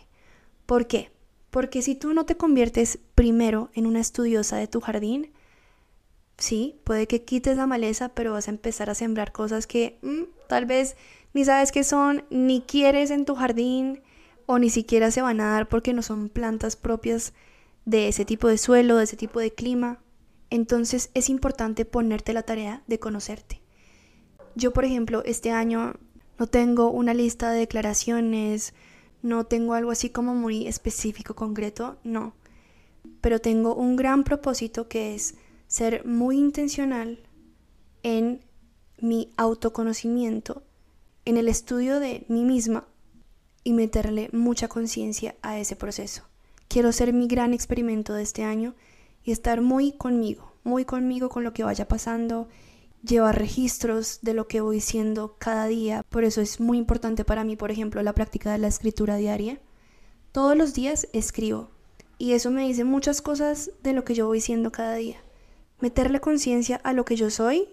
¿Por 0.66 0.88
qué? 0.88 1.13
Porque 1.54 1.84
si 1.84 1.94
tú 1.94 2.16
no 2.16 2.26
te 2.26 2.36
conviertes 2.36 2.98
primero 3.14 3.70
en 3.76 3.86
una 3.86 4.00
estudiosa 4.00 4.58
de 4.58 4.66
tu 4.66 4.82
jardín, 4.82 5.30
sí, 6.36 6.82
puede 6.84 7.06
que 7.06 7.26
quites 7.26 7.58
la 7.58 7.68
maleza, 7.68 8.10
pero 8.10 8.34
vas 8.34 8.48
a 8.48 8.52
empezar 8.52 8.90
a 8.90 8.96
sembrar 8.96 9.32
cosas 9.32 9.68
que 9.68 10.00
mm, 10.02 10.24
tal 10.48 10.66
vez 10.66 10.96
ni 11.32 11.46
sabes 11.46 11.72
qué 11.72 11.84
son, 11.84 12.26
ni 12.32 12.62
quieres 12.62 13.12
en 13.12 13.26
tu 13.26 13.36
jardín, 13.36 14.02
o 14.48 14.58
ni 14.58 14.72
siquiera 14.72 15.12
se 15.12 15.22
van 15.22 15.42
a 15.42 15.52
dar 15.52 15.70
porque 15.70 15.94
no 15.94 16.02
son 16.02 16.28
plantas 16.30 16.76
propias 16.76 17.34
de 17.86 18.08
ese 18.08 18.26
tipo 18.26 18.48
de 18.48 18.58
suelo, 18.58 18.98
de 18.98 19.04
ese 19.04 19.16
tipo 19.16 19.40
de 19.40 19.54
clima. 19.54 20.00
Entonces 20.50 21.12
es 21.14 21.30
importante 21.30 21.86
ponerte 21.86 22.34
la 22.34 22.42
tarea 22.42 22.82
de 22.88 22.98
conocerte. 22.98 23.62
Yo, 24.56 24.74
por 24.74 24.86
ejemplo, 24.86 25.22
este 25.24 25.52
año 25.52 25.98
no 26.40 26.48
tengo 26.48 26.90
una 26.90 27.14
lista 27.14 27.52
de 27.52 27.60
declaraciones, 27.60 28.74
no 29.24 29.46
tengo 29.46 29.74
algo 29.74 29.90
así 29.90 30.10
como 30.10 30.36
muy 30.36 30.68
específico, 30.68 31.34
concreto, 31.34 31.98
no. 32.04 32.34
Pero 33.22 33.40
tengo 33.40 33.74
un 33.74 33.96
gran 33.96 34.24
propósito 34.24 34.88
que 34.88 35.16
es 35.16 35.36
ser 35.68 36.06
muy 36.06 36.38
intencional 36.38 37.20
en 38.04 38.42
mi 39.00 39.32
autoconocimiento, 39.38 40.62
en 41.26 41.38
el 41.38 41.48
estudio 41.48 42.00
de 42.00 42.26
mí 42.28 42.44
misma 42.44 42.86
y 43.64 43.74
meterle 43.74 44.30
mucha 44.34 44.68
conciencia 44.68 45.36
a 45.42 45.58
ese 45.58 45.78
proceso. 45.78 46.24
Quiero 46.68 46.92
ser 46.92 47.14
mi 47.14 47.28
gran 47.28 47.54
experimento 47.54 48.14
de 48.14 48.24
este 48.24 48.44
año 48.44 48.76
y 49.24 49.32
estar 49.32 49.62
muy 49.62 49.94
conmigo, 49.94 50.54
muy 50.66 50.84
conmigo 50.84 51.30
con 51.30 51.46
lo 51.46 51.54
que 51.54 51.64
vaya 51.64 51.88
pasando 51.88 52.50
llevar 53.04 53.38
registros 53.38 54.20
de 54.22 54.34
lo 54.34 54.48
que 54.48 54.62
voy 54.62 54.80
siendo 54.80 55.36
cada 55.38 55.68
día. 55.68 56.04
Por 56.10 56.24
eso 56.24 56.42
es 56.42 56.60
muy 56.60 56.78
importante 56.78 57.26
para 57.26 57.44
mí, 57.44 57.56
por 57.56 57.72
ejemplo, 57.72 58.02
la 58.02 58.14
práctica 58.14 58.52
de 58.52 58.58
la 58.58 58.68
escritura 58.68 59.18
diaria. 59.18 59.60
Todos 60.32 60.58
los 60.58 60.74
días 60.74 61.08
escribo 61.14 61.70
y 62.18 62.34
eso 62.34 62.50
me 62.50 62.66
dice 62.66 62.84
muchas 62.84 63.22
cosas 63.22 63.72
de 63.84 63.94
lo 63.94 64.04
que 64.04 64.16
yo 64.16 64.28
voy 64.28 64.42
siendo 64.42 64.72
cada 64.72 64.96
día. 64.96 65.18
Meterle 65.80 66.22
conciencia 66.22 66.78
a 66.78 66.94
lo 66.94 67.06
que 67.06 67.16
yo 67.16 67.30
soy 67.30 67.68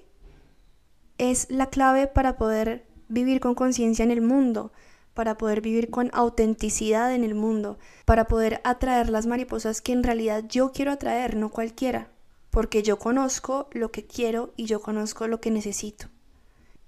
es 1.18 1.46
la 1.50 1.66
clave 1.66 2.06
para 2.06 2.36
poder 2.36 2.86
vivir 3.08 3.40
con 3.40 3.54
conciencia 3.54 4.02
en 4.02 4.10
el 4.10 4.22
mundo, 4.22 4.72
para 5.14 5.38
poder 5.38 5.60
vivir 5.60 5.90
con 5.90 6.10
autenticidad 6.12 7.14
en 7.14 7.24
el 7.24 7.34
mundo, 7.34 7.78
para 8.04 8.26
poder 8.26 8.60
atraer 8.64 9.10
las 9.10 9.26
mariposas 9.26 9.80
que 9.80 9.92
en 9.92 10.02
realidad 10.02 10.44
yo 10.48 10.72
quiero 10.72 10.92
atraer, 10.92 11.36
no 11.36 11.50
cualquiera 11.50 12.10
porque 12.50 12.82
yo 12.82 12.98
conozco 12.98 13.68
lo 13.72 13.90
que 13.90 14.06
quiero 14.06 14.52
y 14.56 14.66
yo 14.66 14.80
conozco 14.80 15.26
lo 15.28 15.40
que 15.40 15.50
necesito. 15.50 16.08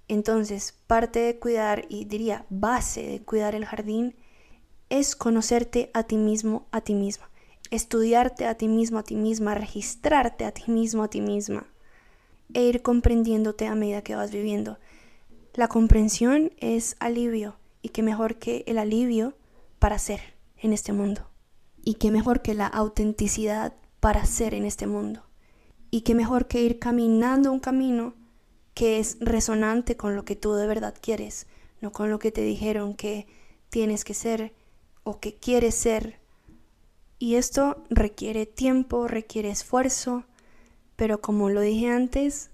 Entonces, 0.07 0.77
parte 0.85 1.19
de 1.19 1.39
cuidar, 1.39 1.85
y 1.89 2.05
diría 2.05 2.45
base 2.49 3.03
de 3.03 3.21
cuidar 3.21 3.55
el 3.55 3.65
jardín, 3.65 4.15
es 4.89 5.15
conocerte 5.15 5.89
a 5.93 6.03
ti 6.03 6.17
mismo, 6.17 6.67
a 6.71 6.81
ti 6.81 6.93
misma, 6.93 7.29
estudiarte 7.71 8.45
a 8.45 8.55
ti 8.55 8.67
mismo, 8.67 8.99
a 8.99 9.03
ti 9.03 9.15
misma, 9.15 9.55
registrarte 9.55 10.45
a 10.45 10.51
ti 10.51 10.69
mismo, 10.69 11.03
a 11.03 11.07
ti 11.07 11.21
misma, 11.21 11.65
e 12.53 12.63
ir 12.63 12.81
comprendiéndote 12.81 13.65
a 13.65 13.75
medida 13.75 14.03
que 14.03 14.15
vas 14.15 14.31
viviendo. 14.31 14.77
La 15.53 15.67
comprensión 15.67 16.51
es 16.57 16.95
alivio, 16.99 17.55
y 17.81 17.89
qué 17.89 18.03
mejor 18.03 18.35
que 18.35 18.63
el 18.67 18.77
alivio 18.77 19.35
para 19.79 19.97
ser 19.97 20.35
en 20.57 20.73
este 20.73 20.91
mundo, 20.91 21.29
y 21.83 21.95
qué 21.95 22.11
mejor 22.11 22.41
que 22.41 22.53
la 22.53 22.67
autenticidad 22.67 23.73
para 23.99 24.25
ser 24.25 24.53
en 24.53 24.65
este 24.65 24.85
mundo. 24.85 25.22
Y 25.93 26.01
qué 26.01 26.15
mejor 26.15 26.47
que 26.47 26.59
ir 26.59 26.79
caminando 26.79 27.51
un 27.51 27.59
camino 27.59 28.15
que 28.73 28.97
es 28.97 29.15
resonante 29.19 29.95
con 29.95 30.15
lo 30.15 30.25
que 30.25 30.35
tú 30.35 30.53
de 30.53 30.65
verdad 30.65 30.95
quieres, 30.99 31.45
no 31.81 31.91
con 31.91 32.09
lo 32.09 32.17
que 32.17 32.31
te 32.31 32.41
dijeron 32.41 32.95
que 32.95 33.27
tienes 33.69 34.03
que 34.03 34.15
ser 34.15 34.55
o 35.03 35.19
que 35.19 35.35
quieres 35.35 35.75
ser. 35.75 36.17
Y 37.19 37.35
esto 37.35 37.83
requiere 37.91 38.47
tiempo, 38.47 39.07
requiere 39.07 39.51
esfuerzo, 39.51 40.23
pero 40.95 41.21
como 41.21 41.51
lo 41.51 41.61
dije 41.61 41.91
antes, 41.91 42.49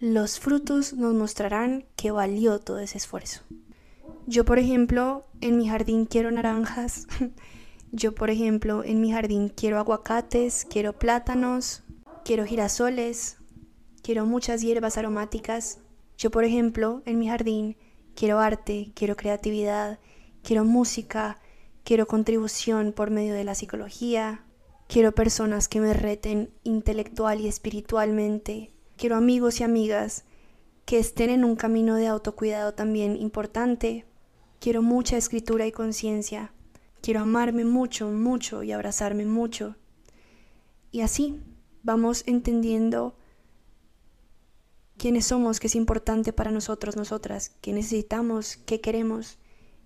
los 0.00 0.40
frutos 0.40 0.92
nos 0.92 1.14
mostrarán 1.14 1.84
que 1.94 2.10
valió 2.10 2.58
todo 2.58 2.80
ese 2.80 2.98
esfuerzo. 2.98 3.42
Yo, 4.26 4.44
por 4.44 4.58
ejemplo, 4.58 5.24
en 5.40 5.56
mi 5.56 5.68
jardín 5.68 6.04
quiero 6.04 6.32
naranjas. 6.32 7.06
Yo, 7.92 8.12
por 8.12 8.28
ejemplo, 8.28 8.82
en 8.82 9.00
mi 9.00 9.12
jardín 9.12 9.50
quiero 9.50 9.78
aguacates, 9.78 10.66
quiero 10.68 10.94
plátanos, 10.94 11.84
quiero 12.26 12.44
girasoles, 12.44 13.36
quiero 14.02 14.26
muchas 14.26 14.60
hierbas 14.60 14.98
aromáticas. 14.98 15.78
Yo, 16.18 16.32
por 16.32 16.42
ejemplo, 16.42 17.00
en 17.06 17.20
mi 17.20 17.28
jardín 17.28 17.76
quiero 18.16 18.40
arte, 18.40 18.90
quiero 18.96 19.14
creatividad, 19.14 20.00
quiero 20.42 20.64
música, 20.64 21.38
quiero 21.84 22.08
contribución 22.08 22.92
por 22.92 23.10
medio 23.10 23.32
de 23.32 23.44
la 23.44 23.54
psicología, 23.54 24.44
quiero 24.88 25.14
personas 25.14 25.68
que 25.68 25.78
me 25.78 25.92
reten 25.94 26.50
intelectual 26.64 27.40
y 27.40 27.46
espiritualmente, 27.46 28.72
quiero 28.96 29.14
amigos 29.14 29.60
y 29.60 29.62
amigas 29.62 30.24
que 30.84 30.98
estén 30.98 31.30
en 31.30 31.44
un 31.44 31.54
camino 31.54 31.94
de 31.94 32.08
autocuidado 32.08 32.74
también 32.74 33.16
importante, 33.16 34.04
quiero 34.58 34.82
mucha 34.82 35.16
escritura 35.16 35.64
y 35.64 35.70
conciencia, 35.70 36.52
quiero 37.02 37.20
amarme 37.20 37.64
mucho, 37.64 38.08
mucho 38.10 38.64
y 38.64 38.72
abrazarme 38.72 39.26
mucho. 39.26 39.76
Y 40.90 41.02
así, 41.02 41.40
vamos 41.86 42.24
entendiendo 42.26 43.14
quiénes 44.98 45.26
somos, 45.26 45.60
qué 45.60 45.68
es 45.68 45.76
importante 45.76 46.32
para 46.32 46.50
nosotros, 46.50 46.96
nosotras, 46.96 47.52
qué 47.60 47.72
necesitamos, 47.72 48.56
qué 48.66 48.80
queremos. 48.80 49.38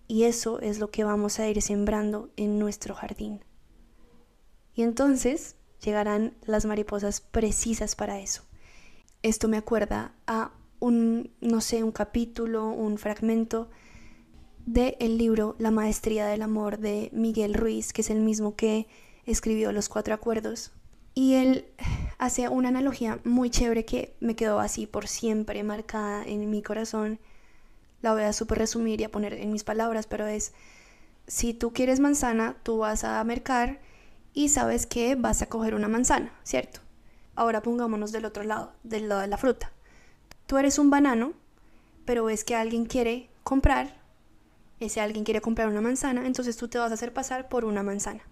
Y 0.08 0.24
eso 0.24 0.60
es 0.60 0.78
lo 0.78 0.90
que 0.90 1.04
vamos 1.04 1.38
a 1.38 1.46
ir 1.46 1.60
sembrando 1.60 2.30
en 2.36 2.58
nuestro 2.58 2.94
jardín. 2.94 3.44
Y 4.74 4.82
entonces 4.82 5.56
llegarán 5.84 6.34
las 6.46 6.64
mariposas 6.64 7.20
precisas 7.20 7.94
para 7.94 8.18
eso. 8.18 8.44
Esto 9.22 9.46
me 9.48 9.58
acuerda 9.58 10.14
a 10.26 10.52
un, 10.80 11.30
no 11.42 11.60
sé, 11.60 11.84
un 11.84 11.92
capítulo, 11.92 12.70
un 12.70 12.96
fragmento 12.96 13.68
del 14.64 14.96
el 15.00 15.18
libro 15.18 15.54
La 15.58 15.70
Maestría 15.70 16.26
del 16.26 16.40
Amor 16.40 16.78
de 16.78 17.10
Miguel 17.12 17.52
Ruiz, 17.52 17.92
que 17.92 18.00
es 18.00 18.08
el 18.08 18.20
mismo 18.20 18.56
que 18.56 18.88
escribió 19.26 19.70
Los 19.70 19.90
Cuatro 19.90 20.14
Acuerdos. 20.14 20.72
Y 21.14 21.34
él 21.34 21.66
hace 22.18 22.48
una 22.48 22.68
analogía 22.68 23.18
muy 23.24 23.50
chévere 23.50 23.84
que 23.84 24.14
me 24.20 24.36
quedó 24.36 24.60
así 24.60 24.86
por 24.86 25.08
siempre 25.08 25.62
marcada 25.62 26.24
en 26.24 26.50
mi 26.50 26.62
corazón. 26.62 27.18
La 28.02 28.12
voy 28.12 28.22
a 28.22 28.32
super 28.32 28.58
resumir 28.58 29.00
y 29.00 29.04
a 29.04 29.10
poner 29.10 29.34
en 29.34 29.52
mis 29.52 29.64
palabras, 29.64 30.06
pero 30.06 30.26
es, 30.26 30.52
si 31.26 31.54
tú 31.54 31.72
quieres 31.72 32.00
manzana, 32.00 32.56
tú 32.62 32.78
vas 32.78 33.04
a 33.04 33.22
mercar 33.24 33.80
y 34.32 34.48
sabes 34.48 34.86
que 34.86 35.14
vas 35.16 35.42
a 35.42 35.48
coger 35.48 35.74
una 35.74 35.88
manzana, 35.88 36.32
¿cierto? 36.44 36.80
Ahora 37.34 37.62
pongámonos 37.62 38.12
del 38.12 38.24
otro 38.24 38.42
lado, 38.44 38.72
del 38.82 39.08
lado 39.08 39.20
de 39.20 39.26
la 39.26 39.36
fruta. 39.36 39.72
Tú 40.46 40.58
eres 40.58 40.78
un 40.78 40.90
banano, 40.90 41.32
pero 42.04 42.24
ves 42.24 42.44
que 42.44 42.54
alguien 42.54 42.86
quiere 42.86 43.30
comprar, 43.44 44.00
ese 44.78 45.00
alguien 45.00 45.24
quiere 45.24 45.40
comprar 45.40 45.68
una 45.68 45.80
manzana, 45.80 46.26
entonces 46.26 46.56
tú 46.56 46.68
te 46.68 46.78
vas 46.78 46.90
a 46.90 46.94
hacer 46.94 47.12
pasar 47.12 47.48
por 47.48 47.64
una 47.64 47.82
manzana. 47.82 48.22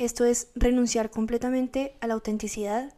Esto 0.00 0.24
es 0.24 0.48
renunciar 0.54 1.10
completamente 1.10 1.94
a 2.00 2.06
la 2.06 2.14
autenticidad, 2.14 2.94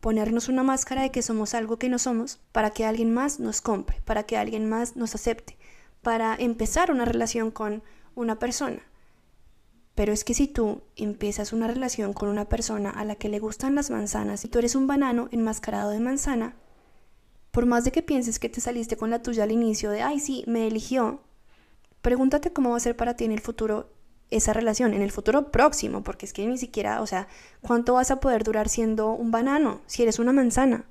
ponernos 0.00 0.48
una 0.48 0.64
máscara 0.64 1.02
de 1.02 1.12
que 1.12 1.22
somos 1.22 1.54
algo 1.54 1.78
que 1.78 1.88
no 1.88 2.00
somos 2.00 2.40
para 2.50 2.70
que 2.70 2.84
alguien 2.84 3.14
más 3.14 3.38
nos 3.38 3.60
compre, 3.60 4.00
para 4.04 4.24
que 4.24 4.36
alguien 4.36 4.68
más 4.68 4.96
nos 4.96 5.14
acepte, 5.14 5.56
para 6.02 6.34
empezar 6.34 6.90
una 6.90 7.04
relación 7.04 7.52
con 7.52 7.84
una 8.16 8.40
persona. 8.40 8.82
Pero 9.94 10.12
es 10.12 10.24
que 10.24 10.34
si 10.34 10.48
tú 10.48 10.82
empiezas 10.96 11.52
una 11.52 11.68
relación 11.68 12.12
con 12.12 12.28
una 12.28 12.48
persona 12.48 12.90
a 12.90 13.04
la 13.04 13.14
que 13.14 13.28
le 13.28 13.38
gustan 13.38 13.76
las 13.76 13.92
manzanas 13.92 14.44
y 14.44 14.48
tú 14.48 14.58
eres 14.58 14.74
un 14.74 14.88
banano 14.88 15.28
enmascarado 15.30 15.90
de 15.90 16.00
manzana, 16.00 16.56
por 17.52 17.66
más 17.66 17.84
de 17.84 17.92
que 17.92 18.02
pienses 18.02 18.40
que 18.40 18.48
te 18.48 18.60
saliste 18.60 18.96
con 18.96 19.10
la 19.10 19.22
tuya 19.22 19.44
al 19.44 19.52
inicio 19.52 19.92
de, 19.92 20.02
ay, 20.02 20.18
sí, 20.18 20.42
me 20.48 20.66
eligió, 20.66 21.20
pregúntate 22.00 22.52
cómo 22.52 22.70
va 22.70 22.78
a 22.78 22.80
ser 22.80 22.96
para 22.96 23.14
ti 23.14 23.26
en 23.26 23.30
el 23.30 23.40
futuro 23.40 24.01
esa 24.32 24.52
relación 24.52 24.94
en 24.94 25.02
el 25.02 25.12
futuro 25.12 25.50
próximo, 25.50 26.02
porque 26.02 26.26
es 26.26 26.32
que 26.32 26.46
ni 26.46 26.58
siquiera, 26.58 27.00
o 27.00 27.06
sea, 27.06 27.28
¿cuánto 27.60 27.94
vas 27.94 28.10
a 28.10 28.20
poder 28.20 28.44
durar 28.44 28.68
siendo 28.68 29.12
un 29.12 29.30
banano 29.30 29.80
si 29.86 30.02
eres 30.02 30.18
una 30.18 30.32
manzana? 30.32 30.84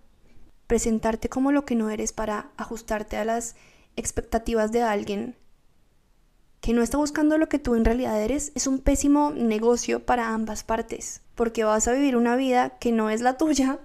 Presentarte 0.67 1.27
como 1.27 1.51
lo 1.51 1.65
que 1.65 1.75
no 1.75 1.89
eres 1.89 2.13
para 2.13 2.51
ajustarte 2.57 3.17
a 3.17 3.25
las 3.25 3.55
expectativas 3.95 4.71
de 4.71 4.83
alguien 4.83 5.35
que 6.61 6.73
no 6.73 6.83
está 6.83 6.97
buscando 6.97 7.37
lo 7.37 7.49
que 7.49 7.59
tú 7.59 7.75
en 7.75 7.85
realidad 7.85 8.21
eres, 8.21 8.51
es 8.53 8.67
un 8.67 8.79
pésimo 8.79 9.31
negocio 9.31 10.05
para 10.05 10.29
ambas 10.29 10.63
partes, 10.63 11.21
porque 11.33 11.63
vas 11.63 11.87
a 11.87 11.93
vivir 11.93 12.15
una 12.15 12.35
vida 12.35 12.77
que 12.77 12.91
no 12.91 13.09
es 13.09 13.21
la 13.21 13.35
tuya, 13.35 13.79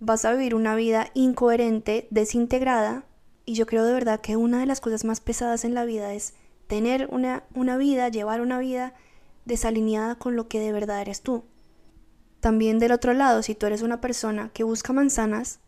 vas 0.00 0.24
a 0.24 0.32
vivir 0.32 0.54
una 0.54 0.74
vida 0.74 1.08
incoherente, 1.12 2.08
desintegrada, 2.10 3.04
y 3.44 3.54
yo 3.54 3.66
creo 3.66 3.84
de 3.84 3.92
verdad 3.92 4.20
que 4.20 4.36
una 4.36 4.58
de 4.58 4.66
las 4.66 4.80
cosas 4.80 5.04
más 5.04 5.20
pesadas 5.20 5.64
en 5.64 5.74
la 5.74 5.84
vida 5.84 6.14
es 6.14 6.34
tener 6.66 7.08
una, 7.10 7.44
una 7.54 7.76
vida, 7.76 8.08
llevar 8.08 8.40
una 8.40 8.58
vida 8.58 8.94
desalineada 9.44 10.16
con 10.16 10.36
lo 10.36 10.48
que 10.48 10.60
de 10.60 10.72
verdad 10.72 11.00
eres 11.00 11.22
tú. 11.22 11.44
También 12.40 12.78
del 12.78 12.92
otro 12.92 13.12
lado, 13.12 13.42
si 13.42 13.54
tú 13.54 13.66
eres 13.66 13.82
una 13.82 14.00
persona 14.00 14.50
que 14.52 14.64
busca 14.64 14.92
manzanas 14.92 15.60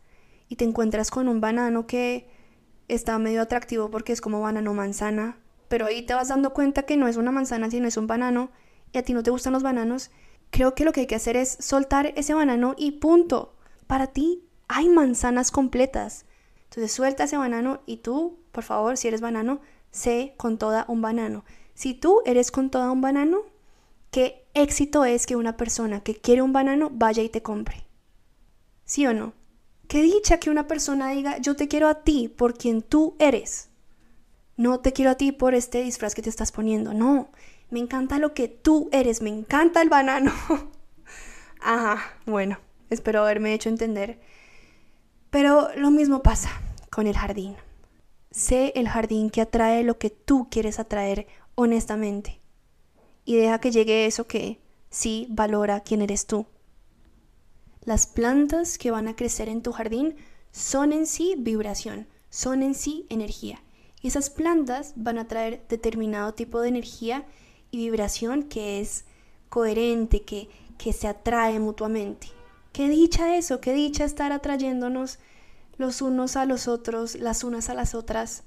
y 0.49 0.57
te 0.57 0.64
encuentras 0.64 1.11
con 1.11 1.28
un 1.28 1.40
banano 1.40 1.87
que 1.87 2.28
está 2.88 3.19
medio 3.19 3.43
atractivo 3.43 3.90
porque 3.90 4.12
es 4.12 4.21
como 4.21 4.40
banano 4.40 4.75
manzana, 4.75 5.38
pero 5.69 5.87
ahí 5.87 6.02
te 6.02 6.14
vas 6.14 6.28
dando 6.28 6.52
cuenta 6.52 6.83
que 6.83 6.97
no 6.97 7.09
es 7.09 7.17
una 7.17 7.31
manzana 7.31 7.71
sino 7.71 7.87
es 7.87 7.97
un 7.97 8.07
banano 8.07 8.50
y 8.93 8.99
a 8.99 9.02
ti 9.02 9.12
no 9.12 9.23
te 9.23 9.31
gustan 9.31 9.52
los 9.52 9.62
bananos, 9.62 10.11
creo 10.50 10.75
que 10.75 10.85
lo 10.85 10.93
que 10.93 11.00
hay 11.00 11.07
que 11.07 11.14
hacer 11.14 11.37
es 11.37 11.57
soltar 11.61 12.12
ese 12.17 12.35
banano 12.35 12.75
y 12.76 12.93
punto. 12.93 13.55
Para 13.87 14.09
ti 14.09 14.45
hay 14.67 14.88
manzanas 14.88 15.50
completas. 15.50 16.25
Entonces 16.64 16.93
suelta 16.93 17.25
ese 17.25 17.37
banano 17.37 17.81
y 17.87 17.99
tú, 17.99 18.38
por 18.52 18.64
favor, 18.64 18.97
si 18.97 19.09
eres 19.09 19.21
banano, 19.21 19.61
sé 19.99 20.35
con 20.37 20.57
toda 20.59 20.85
un 20.88 21.02
banano. 21.02 21.45
Si 21.75 21.95
tú 21.95 22.23
eres 22.25 22.50
con 22.50 22.71
toda 22.71 22.90
un 22.90 23.00
banano, 23.00 23.43
qué 24.11 24.47
éxito 24.55 25.05
es 25.05 25.26
que 25.26 25.37
una 25.37 25.57
persona 25.57 26.00
que 26.00 26.17
quiere 26.17 26.43
un 26.43 26.52
banano 26.52 26.90
vaya 26.93 27.23
y 27.23 27.28
te 27.28 27.43
compre. 27.43 27.85
¿Sí 28.85 29.07
o 29.07 29.12
no? 29.12 29.35
Qué 29.87 30.02
dicha 30.02 30.38
que 30.38 30.50
una 30.50 30.67
persona 30.67 31.11
diga, 31.11 31.38
yo 31.38 31.57
te 31.57 31.69
quiero 31.69 31.88
a 31.88 32.02
ti 32.02 32.28
por 32.28 32.57
quien 32.57 32.83
tú 32.83 33.17
eres. 33.19 33.69
No 34.57 34.81
te 34.81 34.93
quiero 34.93 35.11
a 35.11 35.14
ti 35.14 35.33
por 35.33 35.55
este 35.55 35.83
disfraz 35.83 36.14
que 36.14 36.23
te 36.23 36.31
estás 36.31 36.52
poniendo. 36.52 36.95
No, 36.95 37.31
me 37.71 37.81
encanta 37.81 38.19
lo 38.19 38.35
que 38.35 38.49
tú 38.49 38.88
eres, 38.93 39.23
me 39.23 39.31
encanta 39.31 39.83
el 39.83 39.88
banano. 39.88 40.33
Ajá, 41.61 42.14
bueno, 42.26 42.59
espero 42.90 43.23
haberme 43.23 43.55
hecho 43.55 43.69
entender. 43.69 44.21
Pero 45.31 45.69
lo 45.76 45.90
mismo 45.90 46.23
pasa 46.23 46.50
con 46.90 47.07
el 47.07 47.17
jardín. 47.17 47.57
Sé 48.30 48.73
el 48.76 48.88
jardín 48.88 49.30
que 49.30 49.40
atrae 49.40 49.82
lo 49.82 49.99
que 49.99 50.11
tú 50.11 50.49
quieres 50.50 50.78
atraer 50.78 51.26
honestamente 51.54 52.40
y 53.28 53.37
deja 53.37 53.61
que 53.61 53.70
llegue 53.70 54.06
eso 54.06 54.26
que 54.26 54.58
sí 54.88 55.26
valora 55.28 55.80
quién 55.80 56.00
eres 56.00 56.26
tú. 56.26 56.47
Las 57.85 58.06
plantas 58.06 58.78
que 58.78 58.90
van 58.90 59.06
a 59.06 59.16
crecer 59.16 59.50
en 59.50 59.62
tu 59.62 59.73
jardín 59.73 60.16
son 60.50 60.92
en 60.92 61.06
sí 61.06 61.35
vibración, 61.38 62.06
son 62.30 62.62
en 62.62 62.75
sí 62.75 63.06
energía. 63.11 63.62
Y 64.00 64.08
esas 64.08 64.30
plantas 64.30 64.94
van 64.97 65.18
a 65.18 65.28
traer 65.28 65.62
determinado 65.68 66.32
tipo 66.32 66.61
de 66.61 66.68
energía 66.68 67.26
y 67.70 67.76
vibración 67.76 68.44
que 68.44 68.80
es 68.80 69.04
coherente, 69.50 70.23
que, 70.23 70.49
que 70.78 70.94
se 70.94 71.06
atrae 71.06 71.58
mutuamente. 71.61 72.28
Qué 72.73 72.88
dicha 72.88 73.37
eso, 73.37 73.61
qué 73.61 73.75
dicha 73.75 74.04
estar 74.04 74.32
atrayéndonos 74.32 75.18
los 75.78 76.02
unos 76.02 76.37
a 76.37 76.44
los 76.44 76.68
otros, 76.68 77.14
las 77.14 77.42
unas 77.44 77.70
a 77.70 77.75
las 77.75 77.94
otras, 77.94 78.42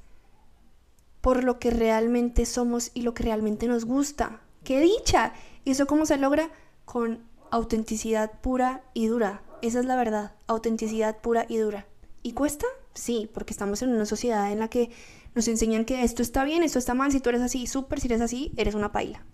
por 1.21 1.43
lo 1.43 1.57
que 1.59 1.71
realmente 1.71 2.45
somos 2.45 2.91
y 2.93 3.01
lo 3.01 3.13
que 3.13 3.23
realmente 3.23 3.67
nos 3.67 3.85
gusta, 3.85 4.41
¡Qué 4.63 4.79
dicha! 4.79 5.33
¿Y 5.65 5.71
eso 5.71 5.87
cómo 5.87 6.05
se 6.05 6.17
logra? 6.17 6.51
Con 6.85 7.23
autenticidad 7.49 8.39
pura 8.41 8.83
y 8.93 9.07
dura. 9.07 9.41
Esa 9.61 9.79
es 9.79 9.85
la 9.85 9.95
verdad, 9.95 10.35
autenticidad 10.47 11.19
pura 11.19 11.45
y 11.49 11.57
dura. 11.57 11.87
¿Y 12.23 12.33
cuesta? 12.33 12.67
Sí, 12.93 13.29
porque 13.33 13.53
estamos 13.53 13.81
en 13.81 13.89
una 13.89 14.05
sociedad 14.05 14.51
en 14.51 14.59
la 14.59 14.67
que 14.67 14.91
nos 15.33 15.47
enseñan 15.47 15.85
que 15.85 16.03
esto 16.03 16.21
está 16.21 16.43
bien, 16.43 16.61
esto 16.61 16.77
está 16.77 16.93
mal, 16.93 17.11
si 17.11 17.19
tú 17.19 17.29
eres 17.29 17.41
así, 17.41 17.65
súper, 17.65 17.99
si 17.99 18.07
eres 18.07 18.21
así, 18.21 18.51
eres 18.57 18.75
una 18.75 18.91
paila. 18.91 19.25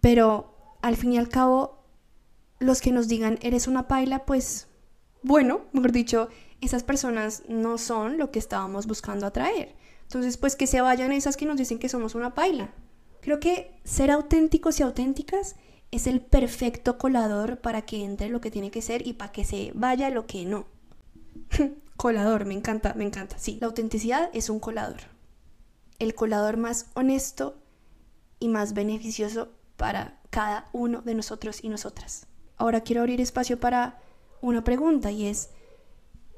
Pero 0.00 0.76
al 0.82 0.96
fin 0.96 1.12
y 1.12 1.18
al 1.18 1.28
cabo, 1.28 1.84
los 2.60 2.80
que 2.80 2.92
nos 2.92 3.08
digan 3.08 3.38
eres 3.42 3.66
una 3.66 3.88
paila, 3.88 4.24
pues 4.24 4.68
bueno, 5.24 5.62
mejor 5.72 5.90
dicho, 5.90 6.28
esas 6.60 6.82
personas 6.82 7.42
no 7.48 7.78
son 7.78 8.18
lo 8.18 8.30
que 8.30 8.38
estábamos 8.38 8.86
buscando 8.86 9.26
atraer. 9.26 9.74
Entonces, 10.02 10.36
pues 10.36 10.54
que 10.54 10.66
se 10.66 10.82
vayan 10.82 11.12
esas 11.12 11.38
que 11.38 11.46
nos 11.46 11.56
dicen 11.56 11.78
que 11.78 11.88
somos 11.88 12.14
una 12.14 12.34
paila. 12.34 12.72
Creo 13.22 13.40
que 13.40 13.80
ser 13.84 14.10
auténticos 14.10 14.78
y 14.78 14.82
auténticas 14.82 15.56
es 15.90 16.06
el 16.06 16.20
perfecto 16.20 16.98
colador 16.98 17.58
para 17.58 17.82
que 17.82 18.04
entre 18.04 18.28
lo 18.28 18.42
que 18.42 18.50
tiene 18.50 18.70
que 18.70 18.82
ser 18.82 19.06
y 19.06 19.14
para 19.14 19.32
que 19.32 19.44
se 19.44 19.72
vaya 19.74 20.10
lo 20.10 20.26
que 20.26 20.44
no. 20.44 20.66
colador, 21.96 22.44
me 22.44 22.52
encanta, 22.52 22.92
me 22.92 23.04
encanta. 23.04 23.38
Sí, 23.38 23.56
la 23.62 23.66
autenticidad 23.66 24.28
es 24.34 24.50
un 24.50 24.60
colador. 24.60 25.00
El 25.98 26.14
colador 26.14 26.58
más 26.58 26.90
honesto 26.92 27.56
y 28.40 28.48
más 28.48 28.74
beneficioso 28.74 29.48
para 29.78 30.20
cada 30.28 30.68
uno 30.72 31.00
de 31.00 31.14
nosotros 31.14 31.64
y 31.64 31.70
nosotras. 31.70 32.26
Ahora 32.58 32.82
quiero 32.82 33.00
abrir 33.00 33.22
espacio 33.22 33.58
para 33.58 34.03
una 34.48 34.64
pregunta 34.64 35.10
y 35.10 35.26
es, 35.26 35.50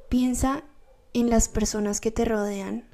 piensa 0.09 0.63
en 1.13 1.29
las 1.29 1.49
personas 1.49 2.01
que 2.01 2.11
te 2.11 2.25
rodean. 2.25 2.89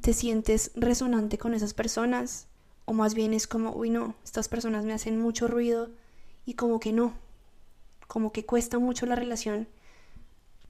¿Te 0.00 0.14
sientes 0.14 0.72
resonante 0.74 1.38
con 1.38 1.54
esas 1.54 1.74
personas? 1.74 2.48
O 2.86 2.92
más 2.92 3.14
bien 3.14 3.34
es 3.34 3.46
como, 3.46 3.72
uy 3.72 3.90
no, 3.90 4.16
estas 4.24 4.48
personas 4.48 4.84
me 4.84 4.94
hacen 4.94 5.18
mucho 5.18 5.46
ruido 5.46 5.90
y 6.44 6.54
como 6.54 6.80
que 6.80 6.92
no, 6.92 7.14
como 8.08 8.32
que 8.32 8.44
cuesta 8.44 8.78
mucho 8.78 9.06
la 9.06 9.14
relación. 9.14 9.68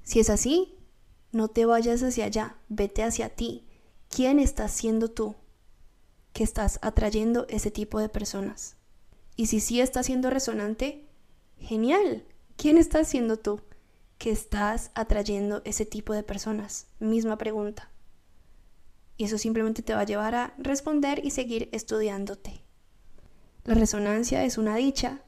Si 0.03 0.21
es 0.21 0.29
así, 0.29 0.75
no 1.33 1.49
te 1.49 1.65
vayas 1.65 2.03
hacia 2.03 2.27
allá, 2.27 2.57
vete 2.69 3.03
hacia 3.03 3.31
ti. 3.31 3.65
¿Quién 4.09 4.39
estás 4.39 4.73
siendo 4.73 5.11
tú 5.11 5.37
que 6.33 6.43
estás 6.43 6.79
atrayendo 6.83 7.47
ese 7.49 7.71
tipo 7.71 8.01
de 8.01 8.09
personas? 8.09 8.77
Y 9.37 9.47
si 9.47 9.61
sí 9.61 9.81
está 9.81 10.03
siendo 10.03 10.29
resonante, 10.29 11.09
genial. 11.59 12.25
¿Quién 12.61 12.77
estás 12.77 13.09
siendo 13.09 13.39
tú 13.39 13.63
que 14.19 14.31
estás 14.31 14.91
atrayendo 14.95 15.63
ese 15.65 15.87
tipo 15.87 16.13
de 16.13 16.23
personas? 16.23 16.89
Misma 16.99 17.39
pregunta. 17.39 17.91
Y 19.17 19.25
eso 19.25 19.39
simplemente 19.39 19.81
te 19.81 19.95
va 19.95 20.01
a 20.01 20.05
llevar 20.05 20.35
a 20.35 20.53
responder 20.59 21.25
y 21.25 21.31
seguir 21.31 21.71
estudiándote. 21.73 22.63
La 23.65 23.73
resonancia 23.73 24.45
es 24.45 24.59
una 24.59 24.77
dicha 24.77 25.23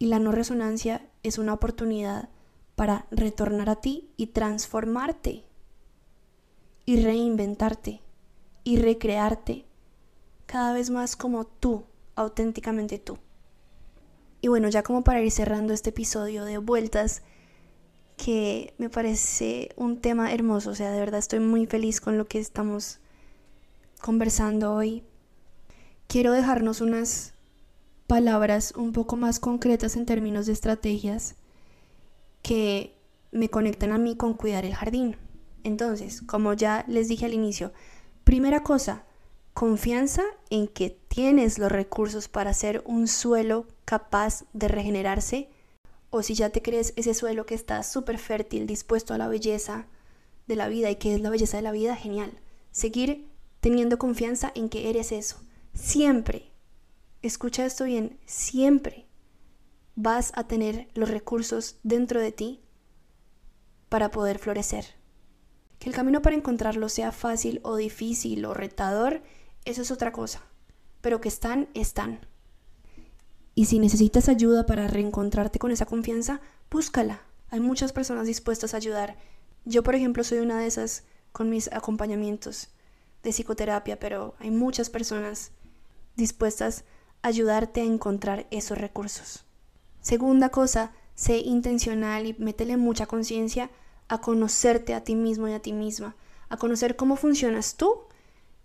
y 0.00 0.06
la 0.06 0.18
no 0.18 0.32
resonancia 0.32 1.08
es 1.22 1.38
una 1.38 1.52
oportunidad 1.52 2.30
para 2.74 3.06
retornar 3.12 3.70
a 3.70 3.76
ti 3.76 4.10
y 4.16 4.26
transformarte 4.26 5.44
y 6.84 7.00
reinventarte 7.00 8.02
y 8.64 8.78
recrearte 8.78 9.66
cada 10.46 10.72
vez 10.72 10.90
más 10.90 11.14
como 11.14 11.46
tú, 11.46 11.84
auténticamente 12.16 12.98
tú. 12.98 13.18
Y 14.46 14.48
bueno, 14.48 14.68
ya 14.68 14.84
como 14.84 15.02
para 15.02 15.20
ir 15.20 15.32
cerrando 15.32 15.74
este 15.74 15.90
episodio 15.90 16.44
de 16.44 16.58
vueltas, 16.58 17.24
que 18.16 18.74
me 18.78 18.88
parece 18.88 19.70
un 19.74 20.00
tema 20.00 20.32
hermoso, 20.32 20.70
o 20.70 20.74
sea, 20.76 20.92
de 20.92 21.00
verdad 21.00 21.18
estoy 21.18 21.40
muy 21.40 21.66
feliz 21.66 22.00
con 22.00 22.16
lo 22.16 22.26
que 22.26 22.38
estamos 22.38 23.00
conversando 24.00 24.72
hoy, 24.72 25.02
quiero 26.06 26.30
dejarnos 26.30 26.80
unas 26.80 27.34
palabras 28.06 28.72
un 28.76 28.92
poco 28.92 29.16
más 29.16 29.40
concretas 29.40 29.96
en 29.96 30.06
términos 30.06 30.46
de 30.46 30.52
estrategias 30.52 31.34
que 32.40 32.96
me 33.32 33.48
conectan 33.48 33.90
a 33.90 33.98
mí 33.98 34.14
con 34.14 34.34
cuidar 34.34 34.64
el 34.64 34.76
jardín. 34.76 35.16
Entonces, 35.64 36.22
como 36.22 36.52
ya 36.52 36.84
les 36.86 37.08
dije 37.08 37.26
al 37.26 37.34
inicio, 37.34 37.72
primera 38.22 38.62
cosa, 38.62 39.06
confianza 39.56 40.22
en 40.50 40.68
que 40.68 40.90
tienes 40.90 41.58
los 41.58 41.72
recursos 41.72 42.28
para 42.28 42.50
hacer 42.50 42.82
un 42.84 43.08
suelo 43.08 43.66
capaz 43.86 44.44
de 44.52 44.68
regenerarse, 44.68 45.48
o 46.10 46.22
si 46.22 46.34
ya 46.34 46.50
te 46.50 46.60
crees 46.60 46.92
ese 46.96 47.14
suelo 47.14 47.46
que 47.46 47.54
está 47.54 47.82
súper 47.82 48.18
fértil, 48.18 48.66
dispuesto 48.66 49.14
a 49.14 49.18
la 49.18 49.28
belleza 49.28 49.86
de 50.46 50.56
la 50.56 50.68
vida 50.68 50.90
y 50.90 50.96
que 50.96 51.14
es 51.14 51.22
la 51.22 51.30
belleza 51.30 51.56
de 51.56 51.62
la 51.62 51.72
vida, 51.72 51.96
genial. 51.96 52.38
Seguir 52.70 53.28
teniendo 53.60 53.96
confianza 53.96 54.52
en 54.54 54.68
que 54.68 54.90
eres 54.90 55.10
eso. 55.10 55.38
Siempre, 55.72 56.52
escucha 57.22 57.64
esto 57.64 57.84
bien, 57.84 58.18
siempre 58.26 59.06
vas 59.94 60.32
a 60.34 60.46
tener 60.46 60.88
los 60.92 61.08
recursos 61.08 61.78
dentro 61.82 62.20
de 62.20 62.30
ti 62.30 62.60
para 63.88 64.10
poder 64.10 64.38
florecer. 64.38 64.84
Que 65.78 65.88
el 65.88 65.96
camino 65.96 66.20
para 66.20 66.36
encontrarlo 66.36 66.90
sea 66.90 67.10
fácil 67.10 67.62
o 67.62 67.76
difícil 67.76 68.44
o 68.44 68.52
retador, 68.52 69.22
eso 69.66 69.82
es 69.82 69.90
otra 69.90 70.12
cosa. 70.12 70.40
Pero 71.02 71.20
que 71.20 71.28
están, 71.28 71.68
están. 71.74 72.20
Y 73.54 73.66
si 73.66 73.78
necesitas 73.78 74.28
ayuda 74.28 74.64
para 74.64 74.86
reencontrarte 74.86 75.58
con 75.58 75.70
esa 75.70 75.84
confianza, 75.84 76.40
búscala. 76.70 77.22
Hay 77.50 77.60
muchas 77.60 77.92
personas 77.92 78.26
dispuestas 78.26 78.72
a 78.72 78.78
ayudar. 78.78 79.16
Yo, 79.64 79.82
por 79.82 79.94
ejemplo, 79.94 80.24
soy 80.24 80.38
una 80.38 80.58
de 80.58 80.66
esas 80.66 81.04
con 81.32 81.50
mis 81.50 81.70
acompañamientos 81.72 82.68
de 83.22 83.30
psicoterapia, 83.30 83.98
pero 83.98 84.34
hay 84.38 84.50
muchas 84.50 84.88
personas 84.88 85.50
dispuestas 86.16 86.84
a 87.22 87.28
ayudarte 87.28 87.80
a 87.80 87.84
encontrar 87.84 88.46
esos 88.50 88.78
recursos. 88.78 89.44
Segunda 90.00 90.50
cosa, 90.50 90.92
sé 91.14 91.38
intencional 91.38 92.26
y 92.26 92.36
métele 92.38 92.76
mucha 92.76 93.06
conciencia 93.06 93.70
a 94.08 94.20
conocerte 94.20 94.94
a 94.94 95.02
ti 95.02 95.16
mismo 95.16 95.48
y 95.48 95.52
a 95.52 95.60
ti 95.60 95.72
misma, 95.72 96.14
a 96.48 96.56
conocer 96.56 96.94
cómo 96.94 97.16
funcionas 97.16 97.76
tú 97.76 98.02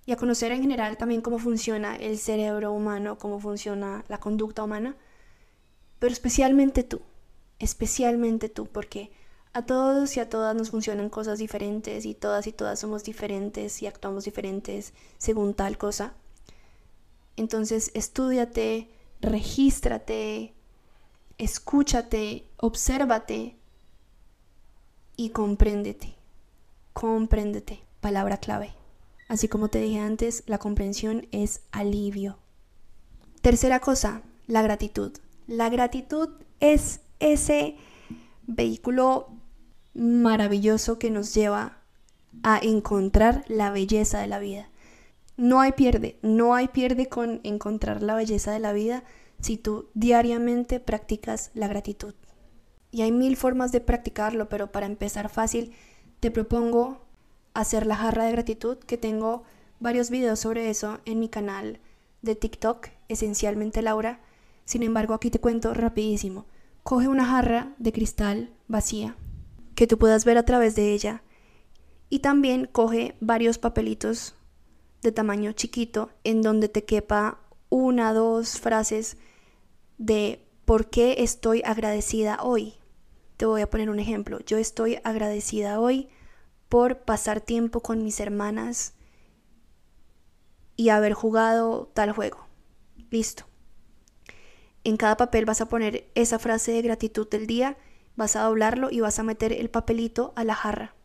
y 0.06 0.12
a 0.12 0.18
conocer 0.18 0.52
en 0.52 0.62
general 0.62 0.98
también 0.98 1.22
cómo 1.22 1.40
funciona 1.40 1.96
el 1.96 2.18
cerebro 2.18 2.72
humano, 2.72 3.18
cómo 3.18 3.40
funciona 3.40 4.04
la 4.08 4.20
conducta 4.20 4.64
humana, 4.64 4.96
pero 6.00 6.12
especialmente 6.12 6.84
tú, 6.84 7.02
especialmente 7.60 8.50
tú, 8.50 8.66
porque 8.66 9.12
a 9.54 9.66
todos 9.66 10.18
y 10.18 10.20
a 10.20 10.30
todas 10.30 10.56
nos 10.56 10.72
funcionan 10.72 11.10
cosas 11.10 11.38
diferentes 11.38 12.06
y 12.06 12.16
todas 12.16 12.48
y 12.48 12.52
todas 12.54 12.80
somos 12.80 13.04
diferentes 13.04 13.82
y 13.82 13.88
actuamos 13.88 14.26
diferentes 14.26 14.94
según 15.18 15.54
tal 15.54 15.78
cosa. 15.78 16.14
Entonces, 17.36 17.92
estudiate, 17.94 18.90
regístrate, 19.20 20.54
escúchate, 21.38 22.46
obsérvate 22.58 23.58
y 25.16 25.30
compréndete. 25.30 26.16
Compréndete, 26.94 27.84
palabra 28.00 28.38
clave. 28.38 28.81
Así 29.32 29.48
como 29.48 29.70
te 29.70 29.80
dije 29.80 30.02
antes, 30.02 30.44
la 30.46 30.58
comprensión 30.58 31.26
es 31.32 31.62
alivio. 31.72 32.38
Tercera 33.42 33.80
cosa, 33.80 34.24
la 34.46 34.62
gratitud. 34.62 35.14
La 35.48 35.70
gratitud 35.70 36.32
es 36.60 37.00
ese 37.22 37.78
vehículo 38.46 39.30
maravilloso 39.94 41.00
que 41.00 41.12
nos 41.12 41.34
lleva 41.34 41.78
a 42.44 42.60
encontrar 42.62 43.46
la 43.48 43.72
belleza 43.72 44.20
de 44.20 44.28
la 44.28 44.40
vida. 44.40 44.70
No 45.38 45.62
hay 45.62 45.72
pierde, 45.72 46.20
no 46.22 46.54
hay 46.54 46.68
pierde 46.68 47.08
con 47.08 47.40
encontrar 47.46 48.04
la 48.04 48.16
belleza 48.16 48.52
de 48.52 48.60
la 48.60 48.74
vida 48.74 49.06
si 49.40 49.56
tú 49.56 49.88
diariamente 49.94 50.82
practicas 50.82 51.52
la 51.54 51.70
gratitud. 51.70 52.16
Y 52.92 53.04
hay 53.04 53.14
mil 53.14 53.38
formas 53.38 53.72
de 53.72 53.80
practicarlo, 53.80 54.50
pero 54.50 54.74
para 54.74 54.88
empezar 54.88 55.30
fácil, 55.30 55.72
te 56.20 56.32
propongo 56.32 57.10
hacer 57.54 57.86
la 57.86 57.96
jarra 57.96 58.26
de 58.26 58.32
gratitud, 58.32 58.78
que 58.78 58.98
tengo 58.98 59.44
varios 59.80 60.10
videos 60.10 60.40
sobre 60.40 60.70
eso 60.70 61.00
en 61.06 61.20
mi 61.20 61.30
canal 61.30 61.80
de 62.22 62.36
TikTok, 62.36 62.90
esencialmente 63.10 63.82
Laura. 63.82 64.20
Sin 64.66 64.84
embargo, 64.84 65.14
aquí 65.14 65.30
te 65.30 65.40
cuento 65.40 65.74
rapidísimo. 65.74 66.46
Coge 66.84 67.08
una 67.08 67.26
jarra 67.26 67.74
de 67.78 67.92
cristal 67.92 68.50
vacía, 68.68 69.16
que 69.76 69.88
tú 69.88 69.98
puedas 69.98 70.26
ver 70.26 70.38
a 70.38 70.46
través 70.46 70.76
de 70.76 70.94
ella, 70.94 71.24
y 72.10 72.20
también 72.20 72.68
coge 72.72 73.16
varios 73.20 73.58
papelitos 73.58 74.36
de 75.02 75.12
tamaño 75.12 75.52
chiquito 75.54 76.10
en 76.24 76.42
donde 76.42 76.70
te 76.70 76.84
quepa 76.84 77.40
una, 77.70 78.14
dos 78.14 78.60
frases 78.60 79.18
de 79.98 80.46
por 80.66 80.90
qué 80.90 81.16
estoy 81.20 81.62
agradecida 81.66 82.40
hoy. 82.44 82.76
Te 83.38 83.46
voy 83.46 83.62
a 83.62 83.70
poner 83.70 83.90
un 83.90 84.00
ejemplo. 84.00 84.40
Yo 84.46 84.58
estoy 84.58 85.00
agradecida 85.04 85.80
hoy 85.80 86.10
por 86.72 87.00
pasar 87.00 87.42
tiempo 87.42 87.82
con 87.82 88.02
mis 88.02 88.22
hermanas 88.22 88.94
y 90.78 90.88
haber 90.88 91.12
jugado 91.12 91.92
tal 91.94 92.14
juego. 92.14 92.48
Listo. 93.10 93.44
En 94.86 94.96
cada 94.96 95.18
papel 95.18 95.44
vas 95.44 95.60
a 95.60 95.68
poner 95.68 96.10
esa 96.16 96.40
frase 96.40 96.72
de 96.72 96.82
gratitud 96.82 97.28
del 97.30 97.46
día, 97.46 97.76
vas 98.16 98.38
a 98.38 98.44
doblarlo 98.44 98.90
y 98.90 99.02
vas 99.02 99.20
a 99.20 99.24
meter 99.24 99.52
el 99.52 99.70
papelito 99.70 100.32
a 100.38 100.46
la 100.46 100.56
jarra. 100.56 100.96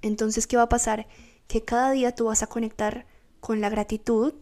Entonces, 0.00 0.46
¿qué 0.46 0.56
va 0.56 0.62
a 0.62 0.68
pasar? 0.70 1.06
Que 1.48 1.66
cada 1.66 1.90
día 1.90 2.14
tú 2.14 2.24
vas 2.24 2.42
a 2.42 2.46
conectar 2.46 3.04
con 3.40 3.60
la 3.60 3.68
gratitud, 3.68 4.32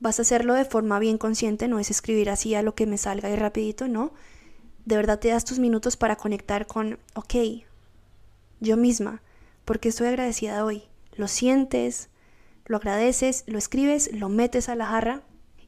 vas 0.00 0.18
a 0.18 0.22
hacerlo 0.22 0.54
de 0.54 0.64
forma 0.64 0.98
bien 0.98 1.18
consciente, 1.18 1.68
no 1.68 1.78
es 1.78 1.92
escribir 1.92 2.30
así 2.30 2.56
a 2.56 2.62
lo 2.62 2.74
que 2.74 2.86
me 2.86 2.98
salga 2.98 3.30
y 3.30 3.36
rapidito, 3.36 3.86
no. 3.86 4.12
De 4.86 4.96
verdad 4.96 5.20
te 5.20 5.28
das 5.28 5.44
tus 5.44 5.60
minutos 5.60 5.96
para 5.96 6.16
conectar 6.16 6.66
con, 6.66 6.98
ok, 7.14 7.34
yo 8.58 8.76
misma, 8.76 9.22
porque 9.64 9.88
estoy 9.88 10.08
agradecida 10.08 10.64
hoy. 10.64 10.84
Lo 11.16 11.28
sientes, 11.28 12.08
lo 12.66 12.76
agradeces, 12.76 13.44
lo 13.46 13.58
escribes, 13.58 14.12
lo 14.12 14.28
metes 14.28 14.68
a 14.68 14.74
la 14.74 14.86
jarra 14.86 15.22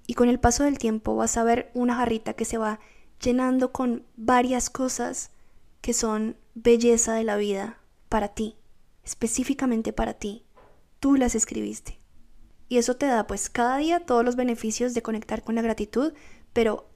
y 0.07 0.15
con 0.15 0.29
el 0.29 0.41
paso 0.41 0.65
del 0.65 0.79
tiempo 0.79 1.17
vas 1.17 1.37
a 1.37 1.45
ver 1.45 1.71
una 1.75 1.97
jarrita 1.97 2.35
que 2.35 2.45
se 2.45 2.59
va 2.59 2.81
llenando 3.21 3.73
con 3.73 4.05
varias 4.17 4.71
cosas 4.71 5.31
que 5.81 5.93
son 5.93 6.37
belleza 6.55 7.15
de 7.15 7.25
la 7.25 7.37
vida 7.37 7.79
para 8.09 8.29
ti, 8.29 8.57
específicamente 9.05 9.93
para 9.93 10.15
ti. 10.15 10.45
Tú 11.01 11.17
las 11.17 11.35
escribiste. 11.35 11.99
Y 12.69 12.79
eso 12.79 12.97
te 12.97 13.07
da 13.07 13.27
pues 13.27 13.49
cada 13.49 13.77
día 13.79 14.01
todos 14.01 14.25
los 14.25 14.37
beneficios 14.37 14.95
de 14.95 15.03
conectar 15.03 15.43
con 15.43 15.55
la 15.55 15.63
gratitud, 15.63 16.13
pero 16.53 16.89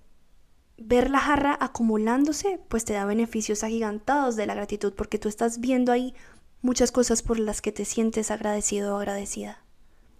ver 0.77 1.11
la 1.11 1.21
jarra 1.21 1.57
acumulándose 1.61 2.59
pues 2.69 2.85
te 2.85 2.95
da 2.95 3.05
beneficios 3.05 3.63
agigantados 3.63 4.35
de 4.35 4.47
la 4.47 4.55
gratitud 4.55 4.95
porque 4.95 5.19
tú 5.19 5.29
estás 5.29 5.61
viendo 5.61 5.93
ahí 5.93 6.15
muchas 6.63 6.93
cosas 6.93 7.23
por 7.23 7.39
las 7.39 7.61
que 7.61 7.73
te 7.73 7.85
sientes 7.85 8.31
agradecido 8.31 8.95
o 8.95 8.99
agradecida. 8.99 9.65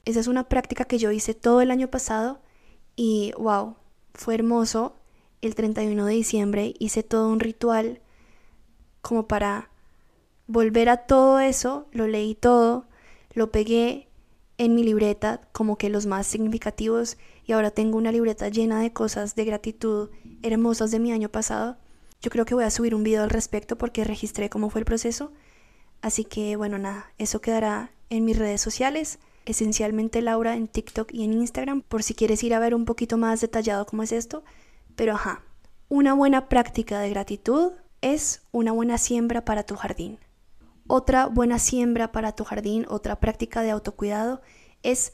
Esa 0.05 0.21
es 0.21 0.27
una 0.27 0.49
práctica 0.49 0.85
que 0.85 0.99
yo 0.99 1.11
hice 1.11 1.35
todo 1.35 1.61
el 1.61 1.71
año 1.71 1.89
pasado 1.89 2.41
y 2.97 3.33
wow, 3.39 3.77
fue 4.15 4.35
hermoso. 4.35 4.97
El 5.43 5.55
31 5.55 6.05
de 6.05 6.15
diciembre 6.15 6.75
hice 6.79 7.03
todo 7.03 7.29
un 7.29 7.41
ritual 7.41 8.01
como 9.01 9.27
para 9.27 9.71
volver 10.47 10.89
a 10.89 10.99
todo 10.99 11.41
eso, 11.41 11.87
lo 11.93 12.07
leí 12.07 12.35
todo, 12.35 12.87
lo 13.33 13.51
pegué 13.51 14.09
en 14.59 14.75
mi 14.75 14.83
libreta 14.83 15.41
como 15.53 15.79
que 15.79 15.89
los 15.89 16.07
más 16.07 16.27
significativos 16.27 17.17
y 17.47 17.53
ahora 17.53 17.71
tengo 17.71 17.97
una 17.97 18.13
libreta 18.13 18.49
llena 18.49 18.81
de 18.81 18.93
cosas 18.93 19.35
de 19.35 19.45
gratitud 19.45 20.11
hermosas 20.43 20.91
de 20.91 20.99
mi 20.99 21.13
año 21.13 21.31
pasado. 21.31 21.79
Yo 22.21 22.31
creo 22.31 22.45
que 22.45 22.55
voy 22.55 22.65
a 22.65 22.71
subir 22.71 22.95
un 22.95 23.03
video 23.03 23.23
al 23.23 23.31
respecto 23.31 23.79
porque 23.79 24.05
registré 24.05 24.51
cómo 24.51 24.69
fue 24.69 24.81
el 24.81 24.85
proceso. 24.85 25.33
Así 26.03 26.25
que 26.25 26.57
bueno, 26.57 26.79
nada, 26.79 27.13
eso 27.19 27.41
quedará 27.41 27.91
en 28.09 28.25
mis 28.25 28.39
redes 28.39 28.61
sociales, 28.61 29.19
esencialmente 29.47 30.23
Laura 30.23 30.57
en 30.57 30.69
TikTok 30.69 31.13
y 31.13 31.25
en 31.25 31.35
Instagram, 31.35 31.83
por 31.83 32.03
si 32.03 32.15
quieres 32.15 32.43
ir 32.43 32.55
a 32.55 32.59
ver 32.59 32.75
un 32.75 32.85
poquito 32.85 33.17
más 33.19 33.41
detallado 33.41 33.87
cómo 33.87 34.03
es 34.03 34.13
esto. 34.13 34.43
Pero 34.97 35.15
ajá, 35.15 35.43
una 35.89 36.15
buena 36.15 36.49
práctica 36.49 37.01
de 37.01 37.11
gratitud 37.11 37.73
es 38.01 38.43
una 38.53 38.73
buena 38.73 38.99
siembra 38.99 39.45
para 39.45 39.65
tu 39.65 39.77
jardín. 39.77 40.19
Otra 40.87 41.27
buena 41.27 41.59
siembra 41.59 42.13
para 42.13 42.33
tu 42.33 42.45
jardín, 42.45 42.87
otra 42.89 43.21
práctica 43.21 43.63
de 43.63 43.71
autocuidado 43.71 44.41
es 44.83 45.13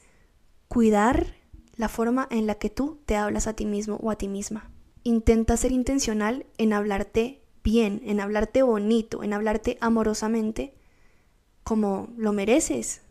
cuidar 0.67 1.35
la 1.75 1.89
forma 1.89 2.27
en 2.31 2.47
la 2.47 2.55
que 2.55 2.69
tú 2.69 2.99
te 3.05 3.15
hablas 3.15 3.47
a 3.47 3.53
ti 3.53 3.65
mismo 3.65 3.97
o 4.01 4.09
a 4.09 4.15
ti 4.15 4.27
misma. 4.27 4.71
Intenta 5.03 5.55
ser 5.57 5.71
intencional 5.71 6.45
en 6.57 6.73
hablarte 6.73 7.43
bien, 7.63 8.01
en 8.05 8.19
hablarte 8.19 8.63
bonito, 8.63 9.23
en 9.23 9.33
hablarte 9.33 9.77
amorosamente 9.81 10.73
como 11.67 12.09
lo 12.17 12.31
mereces. 12.33 13.01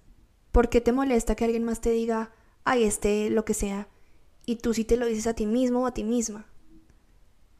¿Por 0.52 0.68
qué 0.68 0.80
te 0.80 0.92
molesta 0.92 1.34
que 1.34 1.44
alguien 1.44 1.64
más 1.64 1.80
te 1.80 1.90
diga, 1.90 2.32
ay, 2.64 2.84
este, 2.84 3.28
lo 3.30 3.44
que 3.44 3.54
sea, 3.54 3.88
y 4.46 4.56
tú 4.56 4.72
sí 4.72 4.84
te 4.84 4.96
lo 4.96 5.06
dices 5.06 5.26
a 5.26 5.34
ti 5.34 5.46
mismo 5.46 5.82
o 5.82 5.86
a 5.86 5.94
ti 5.94 6.04
misma? 6.04 6.46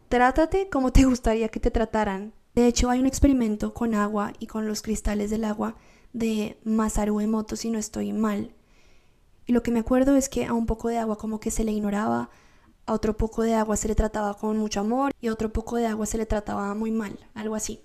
Trátate 0.09 0.69
como 0.69 0.93
te 0.93 1.05
gustaría 1.05 1.49
que 1.49 1.61
te 1.61 1.71
trataran 1.71 2.33
de 2.57 2.67
hecho, 2.67 2.89
hay 2.89 3.01
un 3.01 3.07
experimento 3.07 3.75
con 3.75 3.95
agua 3.95 4.33
y 4.39 4.47
con 4.47 4.67
los 4.67 4.81
cristales 4.81 5.29
del 5.29 5.45
agua 5.45 5.77
de 6.15 6.59
Masaru 6.65 7.21
Emoto, 7.21 7.55
si 7.55 7.69
no 7.69 7.79
estoy 7.79 8.15
mal. 8.15 8.51
Y 9.45 9.53
lo 9.53 9.63
que 9.63 9.71
me 9.71 9.81
acuerdo 9.81 10.17
es 10.17 10.31
que 10.31 10.47
a 10.47 10.55
un 10.55 10.65
poco 10.65 10.89
de 10.89 10.97
agua 10.97 11.19
como 11.19 11.39
que 11.39 11.51
se 11.51 11.65
le 11.65 11.73
ignoraba, 11.73 12.31
a 12.87 12.95
otro 12.95 13.15
poco 13.15 13.43
de 13.43 13.55
agua 13.55 13.77
se 13.77 13.89
le 13.89 13.95
trataba 13.95 14.39
con 14.39 14.57
mucho 14.57 14.81
amor 14.81 15.13
y 15.21 15.27
a 15.27 15.35
otro 15.35 15.53
poco 15.53 15.77
de 15.77 15.87
agua 15.87 16.07
se 16.07 16.17
le 16.17 16.25
trataba 16.25 16.75
muy 16.75 16.91
mal, 16.91 17.19
algo 17.35 17.57
así. 17.57 17.83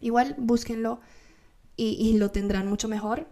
Igual 0.00 0.34
búsquenlo 0.38 1.00
y, 1.82 2.12
lo 2.18 2.30
tendrán 2.30 2.68
mucho 2.68 2.88
mejor. 2.88 3.26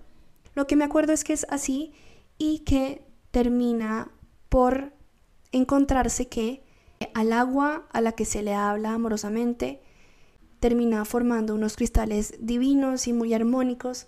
Lo 0.55 0.67
que 0.67 0.77
me 0.77 0.85
acuerdo 0.85 1.13
es 1.13 1.23
que 1.23 1.35
es 1.35 1.47
así 1.51 1.93
y 2.39 2.61
que 2.61 3.05
termina 3.31 4.11
por 4.49 4.93
encontrarse 5.53 6.29
que 6.29 6.65
al 7.13 7.33
agua 7.35 7.87
a 7.93 8.01
la 8.01 8.13
que 8.13 8.25
se 8.25 8.43
le 8.43 8.55
habla 8.55 8.95
amorosamente 8.95 9.83
termina 10.61 11.05
formando 11.05 11.55
unos 11.55 11.77
cristales 11.77 12.35
divinos 12.41 13.07
y 13.07 13.13
muy 13.13 13.35
armónicos 13.35 14.07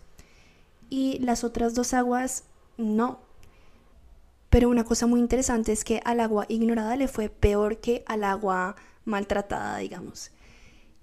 y 0.88 1.18
las 1.18 1.44
otras 1.44 1.74
dos 1.74 1.92
aguas 1.92 2.44
no. 2.78 3.20
Pero 4.48 4.70
una 4.70 4.84
cosa 4.84 5.06
muy 5.06 5.20
interesante 5.20 5.70
es 5.70 5.84
que 5.84 6.00
al 6.04 6.18
agua 6.18 6.46
ignorada 6.48 6.96
le 6.96 7.08
fue 7.08 7.28
peor 7.28 7.76
que 7.76 8.02
al 8.06 8.24
agua 8.24 8.74
maltratada, 9.04 9.76
digamos. 9.76 10.32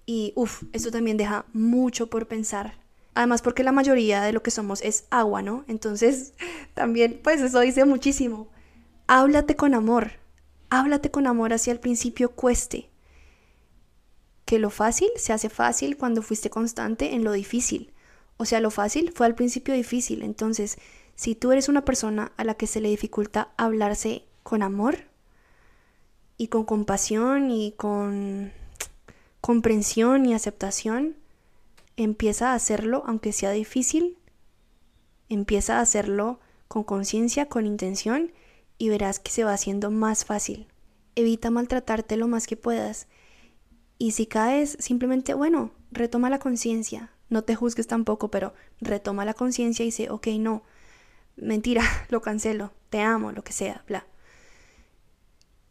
Y 0.07 0.33
uff, 0.35 0.63
eso 0.73 0.89
también 0.89 1.17
deja 1.17 1.45
mucho 1.53 2.09
por 2.09 2.27
pensar. 2.27 2.86
Además 3.17 3.41
porque 3.41 3.63
la 3.63 3.71
mayoría 3.71 4.21
de 4.21 4.31
lo 4.31 4.43
que 4.43 4.51
somos 4.51 4.79
es 4.83 5.05
agua, 5.09 5.41
¿no? 5.41 5.65
Entonces 5.67 6.33
también, 6.75 7.19
pues 7.23 7.41
eso 7.41 7.59
dice 7.61 7.83
muchísimo. 7.83 8.47
Háblate 9.07 9.55
con 9.55 9.73
amor. 9.73 10.11
Háblate 10.69 11.09
con 11.09 11.25
amor 11.25 11.51
hacia 11.51 11.73
el 11.73 11.79
principio 11.79 12.29
cueste 12.29 12.91
que 14.45 14.59
lo 14.59 14.69
fácil 14.69 15.09
se 15.15 15.33
hace 15.33 15.49
fácil 15.49 15.97
cuando 15.97 16.21
fuiste 16.21 16.51
constante 16.51 17.15
en 17.15 17.23
lo 17.23 17.31
difícil. 17.31 17.91
O 18.37 18.45
sea, 18.45 18.61
lo 18.61 18.69
fácil 18.69 19.11
fue 19.15 19.25
al 19.25 19.33
principio 19.33 19.73
difícil. 19.73 20.21
Entonces, 20.21 20.77
si 21.15 21.33
tú 21.33 21.51
eres 21.51 21.69
una 21.69 21.83
persona 21.85 22.33
a 22.37 22.43
la 22.43 22.53
que 22.53 22.67
se 22.67 22.81
le 22.81 22.89
dificulta 22.89 23.49
hablarse 23.57 24.25
con 24.43 24.61
amor 24.61 25.05
y 26.37 26.49
con 26.49 26.65
compasión 26.65 27.49
y 27.49 27.71
con 27.71 28.51
comprensión 29.41 30.27
y 30.27 30.35
aceptación, 30.35 31.15
empieza 31.97 32.51
a 32.51 32.55
hacerlo 32.55 33.03
aunque 33.05 33.33
sea 33.33 33.51
difícil. 33.51 34.17
Empieza 35.27 35.79
a 35.79 35.81
hacerlo 35.81 36.39
con 36.69 36.83
conciencia, 36.83 37.49
con 37.49 37.65
intención, 37.65 38.31
y 38.77 38.89
verás 38.89 39.19
que 39.19 39.31
se 39.31 39.43
va 39.43 39.53
haciendo 39.53 39.91
más 39.91 40.23
fácil. 40.23 40.67
Evita 41.15 41.49
maltratarte 41.49 42.15
lo 42.15 42.27
más 42.27 42.47
que 42.47 42.55
puedas. 42.55 43.07
Y 43.97 44.11
si 44.11 44.27
caes, 44.27 44.77
simplemente, 44.79 45.33
bueno, 45.33 45.71
retoma 45.91 46.29
la 46.29 46.39
conciencia. 46.39 47.11
No 47.29 47.43
te 47.43 47.55
juzgues 47.55 47.87
tampoco, 47.87 48.29
pero 48.29 48.53
retoma 48.79 49.25
la 49.25 49.33
conciencia 49.33 49.83
y 49.83 49.87
dice, 49.87 50.09
ok, 50.09 50.27
no, 50.39 50.63
mentira, 51.35 51.83
lo 52.09 52.21
cancelo, 52.21 52.71
te 52.89 53.01
amo, 53.01 53.31
lo 53.31 53.43
que 53.43 53.53
sea, 53.53 53.83
bla. 53.87 54.05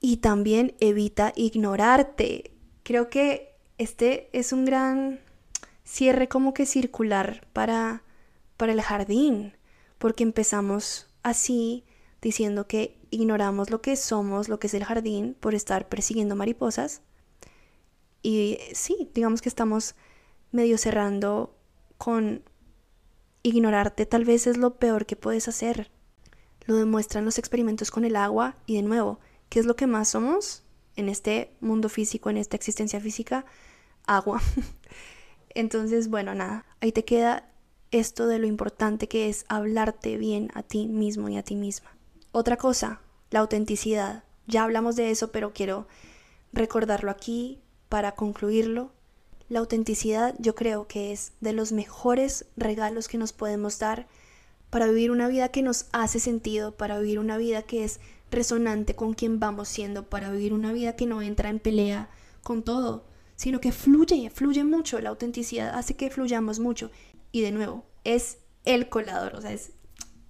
Y 0.00 0.18
también 0.18 0.74
evita 0.80 1.32
ignorarte. 1.36 2.52
Creo 2.82 3.08
que 3.08 3.56
este 3.78 4.28
es 4.32 4.52
un 4.52 4.64
gran 4.64 5.20
cierre 5.86 6.28
como 6.28 6.52
que 6.52 6.66
circular 6.66 7.46
para, 7.52 8.02
para 8.58 8.72
el 8.72 8.82
jardín, 8.82 9.54
porque 9.98 10.24
empezamos 10.24 11.08
así 11.22 11.84
diciendo 12.20 12.66
que 12.66 12.98
ignoramos 13.10 13.70
lo 13.70 13.80
que 13.80 13.96
somos, 13.96 14.48
lo 14.48 14.58
que 14.58 14.66
es 14.66 14.74
el 14.74 14.84
jardín, 14.84 15.36
por 15.38 15.54
estar 15.54 15.88
persiguiendo 15.88 16.34
mariposas. 16.34 17.02
Y 18.22 18.58
sí, 18.74 19.10
digamos 19.14 19.40
que 19.40 19.48
estamos 19.48 19.94
medio 20.50 20.76
cerrando 20.76 21.56
con 21.98 22.42
ignorarte 23.42 24.06
tal 24.06 24.24
vez 24.24 24.48
es 24.48 24.56
lo 24.56 24.74
peor 24.78 25.06
que 25.06 25.14
puedes 25.14 25.46
hacer. 25.46 25.90
Lo 26.64 26.74
demuestran 26.74 27.24
los 27.24 27.38
experimentos 27.38 27.92
con 27.92 28.04
el 28.04 28.16
agua 28.16 28.56
y 28.66 28.74
de 28.74 28.82
nuevo, 28.82 29.20
¿qué 29.48 29.60
es 29.60 29.66
lo 29.66 29.76
que 29.76 29.86
más 29.86 30.08
somos 30.08 30.64
en 30.96 31.08
este 31.08 31.52
mundo 31.60 31.88
físico, 31.88 32.28
en 32.28 32.38
esta 32.38 32.56
existencia 32.56 33.00
física? 33.00 33.44
Agua. 34.04 34.42
Entonces, 35.56 36.10
bueno, 36.10 36.34
nada, 36.34 36.66
ahí 36.82 36.92
te 36.92 37.06
queda 37.06 37.48
esto 37.90 38.26
de 38.26 38.38
lo 38.38 38.46
importante 38.46 39.08
que 39.08 39.30
es 39.30 39.46
hablarte 39.48 40.18
bien 40.18 40.50
a 40.52 40.62
ti 40.62 40.86
mismo 40.86 41.30
y 41.30 41.38
a 41.38 41.42
ti 41.42 41.56
misma. 41.56 41.96
Otra 42.30 42.58
cosa, 42.58 43.00
la 43.30 43.40
autenticidad. 43.40 44.24
Ya 44.46 44.64
hablamos 44.64 44.96
de 44.96 45.10
eso, 45.10 45.32
pero 45.32 45.54
quiero 45.54 45.88
recordarlo 46.52 47.10
aquí 47.10 47.58
para 47.88 48.12
concluirlo. 48.12 48.92
La 49.48 49.60
autenticidad 49.60 50.34
yo 50.38 50.54
creo 50.54 50.86
que 50.88 51.12
es 51.12 51.32
de 51.40 51.54
los 51.54 51.72
mejores 51.72 52.44
regalos 52.58 53.08
que 53.08 53.16
nos 53.16 53.32
podemos 53.32 53.78
dar 53.78 54.08
para 54.68 54.88
vivir 54.88 55.10
una 55.10 55.26
vida 55.26 55.48
que 55.48 55.62
nos 55.62 55.86
hace 55.92 56.20
sentido, 56.20 56.72
para 56.76 56.98
vivir 56.98 57.18
una 57.18 57.38
vida 57.38 57.62
que 57.62 57.82
es 57.82 57.98
resonante 58.30 58.94
con 58.94 59.14
quien 59.14 59.40
vamos 59.40 59.68
siendo, 59.68 60.04
para 60.04 60.30
vivir 60.30 60.52
una 60.52 60.74
vida 60.74 60.96
que 60.96 61.06
no 61.06 61.22
entra 61.22 61.48
en 61.48 61.60
pelea 61.60 62.10
con 62.42 62.62
todo, 62.62 63.04
sino 63.36 63.60
que 63.60 63.72
fluye, 63.72 64.30
fluye 64.30 64.64
mucho. 64.64 65.00
La 65.00 65.10
autenticidad 65.10 65.74
hace 65.74 65.94
que 65.94 66.10
fluyamos 66.10 66.58
mucho. 66.58 66.90
Y 67.32 67.42
de 67.42 67.52
nuevo, 67.52 67.84
es 68.04 68.38
el 68.64 68.88
colador, 68.88 69.36
o 69.36 69.40
sea, 69.40 69.52
es 69.52 69.72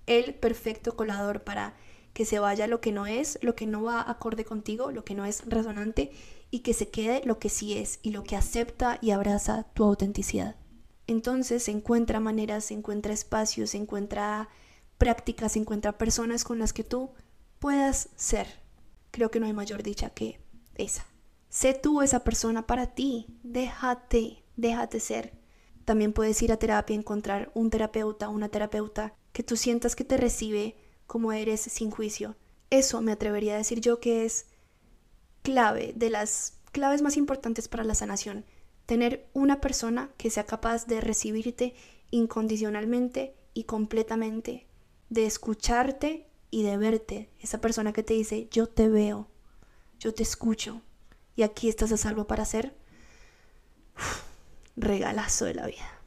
el 0.06 0.34
perfecto 0.34 0.96
colador 0.96 1.42
para 1.42 1.74
que 2.12 2.24
se 2.24 2.38
vaya 2.38 2.66
lo 2.66 2.80
que 2.80 2.92
no 2.92 3.06
es, 3.06 3.38
lo 3.42 3.54
que 3.54 3.66
no 3.66 3.82
va 3.82 4.08
acorde 4.08 4.44
contigo, 4.44 4.90
lo 4.90 5.04
que 5.04 5.14
no 5.14 5.24
es 5.24 5.44
resonante 5.46 6.12
y 6.50 6.60
que 6.60 6.72
se 6.72 6.88
quede 6.88 7.22
lo 7.24 7.38
que 7.38 7.48
sí 7.48 7.76
es 7.76 7.98
y 8.02 8.10
lo 8.10 8.24
que 8.24 8.36
acepta 8.36 8.98
y 9.02 9.10
abraza 9.10 9.64
tu 9.74 9.84
autenticidad. 9.84 10.56
Entonces 11.06 11.64
se 11.64 11.72
encuentra 11.72 12.18
maneras, 12.20 12.64
se 12.64 12.74
encuentra 12.74 13.12
espacios, 13.12 13.70
se 13.70 13.78
encuentra 13.78 14.48
prácticas, 14.98 15.52
se 15.52 15.58
encuentra 15.58 15.98
personas 15.98 16.44
con 16.44 16.58
las 16.58 16.72
que 16.72 16.84
tú 16.84 17.10
puedas 17.58 18.08
ser. 18.16 18.46
Creo 19.10 19.30
que 19.30 19.38
no 19.38 19.46
hay 19.46 19.52
mayor 19.52 19.82
dicha 19.82 20.10
que 20.10 20.40
esa. 20.74 21.06
Sé 21.56 21.72
tú 21.72 22.02
esa 22.02 22.22
persona 22.22 22.66
para 22.66 22.88
ti. 22.88 23.28
Déjate, 23.42 24.44
déjate 24.56 25.00
ser. 25.00 25.32
También 25.86 26.12
puedes 26.12 26.42
ir 26.42 26.52
a 26.52 26.58
terapia 26.58 26.94
y 26.94 26.98
encontrar 26.98 27.50
un 27.54 27.70
terapeuta, 27.70 28.28
una 28.28 28.50
terapeuta 28.50 29.14
que 29.32 29.42
tú 29.42 29.56
sientas 29.56 29.96
que 29.96 30.04
te 30.04 30.18
recibe 30.18 30.76
como 31.06 31.32
eres 31.32 31.62
sin 31.62 31.90
juicio. 31.90 32.36
Eso 32.68 33.00
me 33.00 33.12
atrevería 33.12 33.54
a 33.54 33.56
decir 33.56 33.80
yo 33.80 34.00
que 34.00 34.26
es 34.26 34.48
clave, 35.40 35.94
de 35.96 36.10
las 36.10 36.58
claves 36.72 37.00
más 37.00 37.16
importantes 37.16 37.68
para 37.68 37.84
la 37.84 37.94
sanación. 37.94 38.44
Tener 38.84 39.26
una 39.32 39.62
persona 39.62 40.10
que 40.18 40.28
sea 40.28 40.44
capaz 40.44 40.86
de 40.86 41.00
recibirte 41.00 41.74
incondicionalmente 42.10 43.34
y 43.54 43.64
completamente, 43.64 44.66
de 45.08 45.24
escucharte 45.24 46.28
y 46.50 46.64
de 46.64 46.76
verte. 46.76 47.30
Esa 47.40 47.62
persona 47.62 47.94
que 47.94 48.02
te 48.02 48.12
dice, 48.12 48.46
yo 48.50 48.66
te 48.66 48.90
veo, 48.90 49.30
yo 49.98 50.12
te 50.12 50.22
escucho, 50.22 50.82
y 51.36 51.42
aquí 51.42 51.68
estás 51.68 51.92
a 51.92 51.98
salvo 51.98 52.26
para 52.26 52.42
hacer 52.42 52.74
regalazo 54.76 55.44
de 55.44 55.54
la 55.54 55.66
vida. 55.66 56.00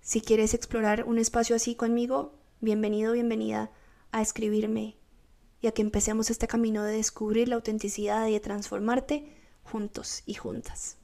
Si 0.00 0.20
quieres 0.20 0.54
explorar 0.54 1.04
un 1.04 1.18
espacio 1.18 1.56
así 1.56 1.74
conmigo, 1.74 2.38
bienvenido, 2.60 3.12
bienvenida 3.12 3.70
a 4.12 4.22
escribirme 4.22 4.96
y 5.60 5.66
a 5.66 5.72
que 5.72 5.82
empecemos 5.82 6.30
este 6.30 6.46
camino 6.46 6.84
de 6.84 6.94
descubrir 6.94 7.48
la 7.48 7.56
autenticidad 7.56 8.26
y 8.28 8.32
de 8.32 8.40
transformarte 8.40 9.36
juntos 9.62 10.22
y 10.24 10.34
juntas. 10.34 10.96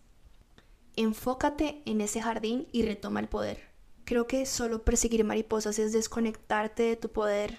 Enfócate 0.94 1.82
en 1.84 2.00
ese 2.00 2.22
jardín 2.22 2.68
y 2.72 2.82
retoma 2.82 3.20
el 3.20 3.28
poder. 3.28 3.60
Creo 4.04 4.26
que 4.26 4.46
solo 4.46 4.84
perseguir 4.84 5.24
mariposas 5.24 5.78
es 5.78 5.92
desconectarte 5.92 6.84
de 6.84 6.96
tu 6.96 7.10
poder. 7.10 7.58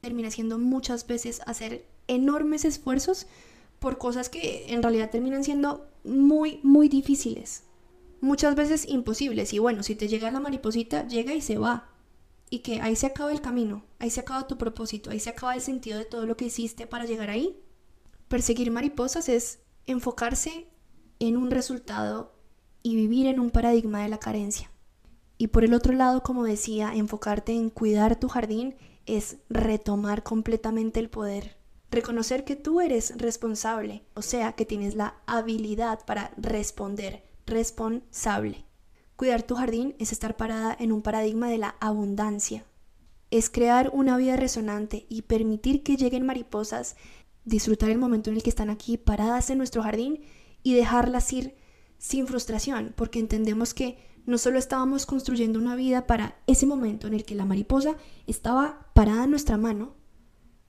Termina 0.00 0.30
siendo 0.30 0.58
muchas 0.58 1.06
veces 1.06 1.40
hacer 1.46 1.86
enormes 2.08 2.64
esfuerzos 2.64 3.26
por 3.84 3.98
cosas 3.98 4.30
que 4.30 4.64
en 4.72 4.82
realidad 4.82 5.10
terminan 5.10 5.44
siendo 5.44 5.90
muy, 6.04 6.58
muy 6.62 6.88
difíciles. 6.88 7.64
Muchas 8.22 8.54
veces 8.54 8.88
imposibles. 8.88 9.52
Y 9.52 9.58
bueno, 9.58 9.82
si 9.82 9.94
te 9.94 10.08
llega 10.08 10.30
la 10.30 10.40
mariposita, 10.40 11.06
llega 11.06 11.34
y 11.34 11.42
se 11.42 11.58
va. 11.58 11.90
Y 12.48 12.60
que 12.60 12.80
ahí 12.80 12.96
se 12.96 13.04
acaba 13.04 13.30
el 13.30 13.42
camino, 13.42 13.84
ahí 13.98 14.08
se 14.08 14.20
acaba 14.20 14.46
tu 14.46 14.56
propósito, 14.56 15.10
ahí 15.10 15.20
se 15.20 15.28
acaba 15.28 15.54
el 15.54 15.60
sentido 15.60 15.98
de 15.98 16.06
todo 16.06 16.24
lo 16.24 16.34
que 16.34 16.46
hiciste 16.46 16.86
para 16.86 17.04
llegar 17.04 17.28
ahí. 17.28 17.60
Perseguir 18.28 18.70
mariposas 18.70 19.28
es 19.28 19.58
enfocarse 19.84 20.66
en 21.18 21.36
un 21.36 21.50
resultado 21.50 22.32
y 22.82 22.96
vivir 22.96 23.26
en 23.26 23.38
un 23.38 23.50
paradigma 23.50 24.02
de 24.02 24.08
la 24.08 24.18
carencia. 24.18 24.70
Y 25.36 25.48
por 25.48 25.62
el 25.62 25.74
otro 25.74 25.92
lado, 25.92 26.22
como 26.22 26.44
decía, 26.44 26.94
enfocarte 26.94 27.52
en 27.52 27.68
cuidar 27.68 28.18
tu 28.18 28.28
jardín 28.28 28.76
es 29.04 29.36
retomar 29.50 30.22
completamente 30.22 31.00
el 31.00 31.10
poder 31.10 31.62
Reconocer 31.94 32.42
que 32.42 32.56
tú 32.56 32.80
eres 32.80 33.16
responsable, 33.18 34.02
o 34.14 34.22
sea, 34.22 34.54
que 34.54 34.66
tienes 34.66 34.96
la 34.96 35.14
habilidad 35.26 36.04
para 36.04 36.32
responder, 36.36 37.22
responsable. 37.46 38.64
Cuidar 39.14 39.44
tu 39.44 39.54
jardín 39.54 39.94
es 40.00 40.10
estar 40.10 40.36
parada 40.36 40.76
en 40.80 40.90
un 40.90 41.02
paradigma 41.02 41.48
de 41.48 41.58
la 41.58 41.76
abundancia. 41.78 42.66
Es 43.30 43.48
crear 43.48 43.90
una 43.94 44.16
vida 44.16 44.34
resonante 44.34 45.06
y 45.08 45.22
permitir 45.22 45.84
que 45.84 45.96
lleguen 45.96 46.26
mariposas, 46.26 46.96
disfrutar 47.44 47.90
el 47.90 47.98
momento 47.98 48.28
en 48.28 48.34
el 48.34 48.42
que 48.42 48.50
están 48.50 48.70
aquí 48.70 48.96
paradas 48.96 49.50
en 49.50 49.58
nuestro 49.58 49.84
jardín 49.84 50.20
y 50.64 50.74
dejarlas 50.74 51.32
ir 51.32 51.54
sin 51.98 52.26
frustración, 52.26 52.92
porque 52.96 53.20
entendemos 53.20 53.72
que 53.72 53.98
no 54.26 54.38
solo 54.38 54.58
estábamos 54.58 55.06
construyendo 55.06 55.60
una 55.60 55.76
vida 55.76 56.08
para 56.08 56.40
ese 56.48 56.66
momento 56.66 57.06
en 57.06 57.14
el 57.14 57.24
que 57.24 57.36
la 57.36 57.44
mariposa 57.44 57.94
estaba 58.26 58.90
parada 58.94 59.22
en 59.24 59.30
nuestra 59.30 59.58
mano, 59.58 59.94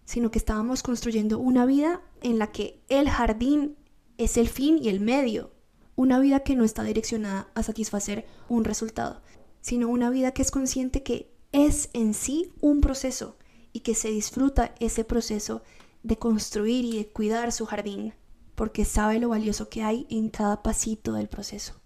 sino 0.06 0.32
que 0.32 0.40
estábamos 0.40 0.84
construyendo 0.84 1.40
una 1.40 1.66
vida 1.66 2.02
en 2.22 2.40
la 2.40 2.52
que 2.52 2.82
el 2.90 3.10
jardín 3.10 3.76
es 4.18 4.38
el 4.38 4.48
fin 4.48 4.80
y 4.82 4.90
el 4.90 5.02
medio. 5.02 5.52
Una 5.96 6.20
vida 6.20 6.42
que 6.42 6.56
no 6.56 6.64
está 6.64 6.84
direccionada 6.84 7.50
a 7.56 7.64
satisfacer 7.64 8.26
un 8.48 8.64
resultado, 8.64 9.22
sino 9.62 9.90
una 9.90 10.10
vida 10.10 10.32
que 10.32 10.42
es 10.42 10.52
consciente 10.52 11.04
que 11.04 11.32
es 11.52 11.90
en 11.94 12.14
sí 12.14 12.54
un 12.62 12.82
proceso 12.82 13.38
y 13.74 13.80
que 13.80 13.96
se 13.96 14.10
disfruta 14.10 14.76
ese 14.80 15.04
proceso 15.04 15.64
de 16.04 16.18
construir 16.18 16.86
y 16.86 16.98
de 16.98 17.08
cuidar 17.08 17.52
su 17.52 17.66
jardín, 17.66 18.14
porque 18.54 18.86
sabe 18.86 19.20
lo 19.20 19.30
valioso 19.30 19.70
que 19.70 19.84
hay 19.84 20.06
en 20.10 20.30
cada 20.30 20.62
pasito 20.62 21.14
del 21.14 21.28
proceso. 21.28 21.82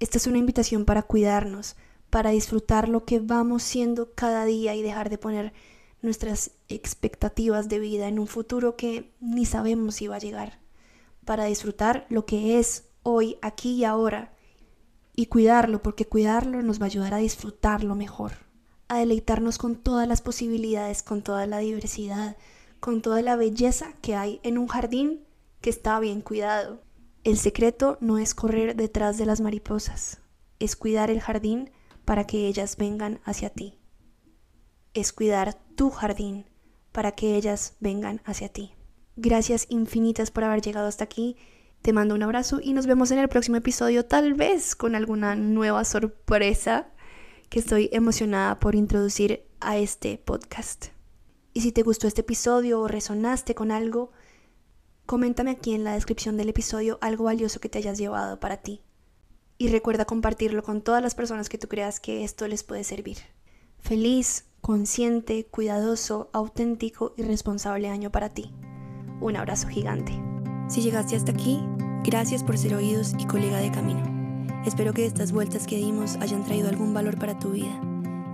Esta 0.00 0.18
es 0.18 0.26
una 0.26 0.38
invitación 0.38 0.84
para 0.84 1.02
cuidarnos, 1.02 1.76
para 2.10 2.30
disfrutar 2.30 2.88
lo 2.88 3.04
que 3.04 3.18
vamos 3.18 3.62
siendo 3.62 4.12
cada 4.14 4.44
día 4.44 4.74
y 4.74 4.82
dejar 4.82 5.10
de 5.10 5.18
poner 5.18 5.52
nuestras 6.06 6.52
expectativas 6.68 7.68
de 7.68 7.78
vida 7.78 8.08
en 8.08 8.18
un 8.18 8.26
futuro 8.26 8.76
que 8.76 9.12
ni 9.20 9.44
sabemos 9.44 9.96
si 9.96 10.06
va 10.06 10.16
a 10.16 10.20
llegar, 10.20 10.58
para 11.26 11.44
disfrutar 11.44 12.06
lo 12.08 12.24
que 12.24 12.58
es 12.58 12.88
hoy, 13.02 13.36
aquí 13.42 13.74
y 13.74 13.84
ahora, 13.84 14.32
y 15.14 15.26
cuidarlo, 15.26 15.82
porque 15.82 16.06
cuidarlo 16.06 16.62
nos 16.62 16.80
va 16.80 16.84
a 16.84 16.86
ayudar 16.86 17.12
a 17.12 17.18
disfrutarlo 17.18 17.94
mejor, 17.94 18.32
a 18.88 18.98
deleitarnos 18.98 19.58
con 19.58 19.76
todas 19.76 20.08
las 20.08 20.22
posibilidades, 20.22 21.02
con 21.02 21.20
toda 21.22 21.46
la 21.46 21.58
diversidad, 21.58 22.38
con 22.80 23.02
toda 23.02 23.20
la 23.20 23.36
belleza 23.36 23.92
que 24.00 24.14
hay 24.14 24.40
en 24.42 24.56
un 24.56 24.68
jardín 24.68 25.26
que 25.60 25.68
está 25.68 26.00
bien 26.00 26.22
cuidado. 26.22 26.82
El 27.24 27.36
secreto 27.36 27.98
no 28.00 28.18
es 28.18 28.34
correr 28.34 28.76
detrás 28.76 29.18
de 29.18 29.26
las 29.26 29.40
mariposas, 29.40 30.22
es 30.58 30.76
cuidar 30.76 31.10
el 31.10 31.20
jardín 31.20 31.70
para 32.06 32.26
que 32.26 32.46
ellas 32.46 32.76
vengan 32.76 33.20
hacia 33.24 33.50
ti 33.50 33.78
es 35.00 35.12
cuidar 35.12 35.58
tu 35.76 35.90
jardín 35.90 36.46
para 36.92 37.12
que 37.12 37.36
ellas 37.36 37.76
vengan 37.78 38.22
hacia 38.24 38.48
ti. 38.48 38.72
Gracias 39.16 39.66
infinitas 39.68 40.30
por 40.30 40.44
haber 40.44 40.62
llegado 40.62 40.88
hasta 40.88 41.04
aquí. 41.04 41.36
Te 41.82 41.92
mando 41.92 42.14
un 42.14 42.22
abrazo 42.22 42.58
y 42.60 42.72
nos 42.72 42.86
vemos 42.86 43.10
en 43.10 43.18
el 43.18 43.28
próximo 43.28 43.56
episodio, 43.56 44.04
tal 44.04 44.34
vez 44.34 44.74
con 44.74 44.94
alguna 44.94 45.36
nueva 45.36 45.84
sorpresa 45.84 46.88
que 47.48 47.60
estoy 47.60 47.88
emocionada 47.92 48.58
por 48.58 48.74
introducir 48.74 49.44
a 49.60 49.76
este 49.76 50.18
podcast. 50.18 50.86
Y 51.52 51.60
si 51.60 51.72
te 51.72 51.82
gustó 51.82 52.06
este 52.06 52.22
episodio 52.22 52.80
o 52.80 52.88
resonaste 52.88 53.54
con 53.54 53.70
algo, 53.70 54.12
coméntame 55.06 55.52
aquí 55.52 55.74
en 55.74 55.84
la 55.84 55.94
descripción 55.94 56.36
del 56.36 56.48
episodio 56.48 56.98
algo 57.00 57.24
valioso 57.24 57.60
que 57.60 57.68
te 57.68 57.78
hayas 57.78 57.98
llevado 57.98 58.40
para 58.40 58.58
ti. 58.58 58.82
Y 59.58 59.68
recuerda 59.68 60.04
compartirlo 60.04 60.62
con 60.62 60.82
todas 60.82 61.02
las 61.02 61.14
personas 61.14 61.48
que 61.48 61.56
tú 61.56 61.68
creas 61.68 62.00
que 62.00 62.24
esto 62.24 62.46
les 62.48 62.62
puede 62.62 62.84
servir. 62.84 63.18
Feliz, 63.78 64.44
consciente, 64.66 65.46
cuidadoso, 65.46 66.28
auténtico 66.32 67.14
y 67.16 67.22
responsable 67.22 67.88
año 67.88 68.10
para 68.10 68.30
ti. 68.30 68.52
Un 69.20 69.36
abrazo 69.36 69.68
gigante. 69.68 70.20
Si 70.66 70.80
llegaste 70.80 71.14
hasta 71.14 71.30
aquí, 71.30 71.60
gracias 72.02 72.42
por 72.42 72.58
ser 72.58 72.74
oídos 72.74 73.12
y 73.16 73.26
colega 73.26 73.58
de 73.58 73.70
camino. 73.70 74.02
Espero 74.66 74.92
que 74.92 75.06
estas 75.06 75.30
vueltas 75.30 75.68
que 75.68 75.76
dimos 75.76 76.16
hayan 76.16 76.44
traído 76.44 76.68
algún 76.68 76.92
valor 76.92 77.16
para 77.16 77.38
tu 77.38 77.52
vida. 77.52 77.80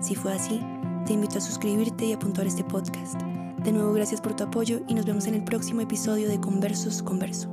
Si 0.00 0.14
fue 0.14 0.32
así, 0.32 0.58
te 1.04 1.12
invito 1.12 1.36
a 1.36 1.42
suscribirte 1.42 2.06
y 2.06 2.14
a 2.14 2.18
puntuar 2.18 2.46
este 2.46 2.64
podcast. 2.64 3.20
De 3.62 3.70
nuevo, 3.70 3.92
gracias 3.92 4.22
por 4.22 4.34
tu 4.34 4.44
apoyo 4.44 4.80
y 4.88 4.94
nos 4.94 5.04
vemos 5.04 5.26
en 5.26 5.34
el 5.34 5.44
próximo 5.44 5.82
episodio 5.82 6.30
de 6.30 6.40
Conversos 6.40 7.02
Converso. 7.02 7.51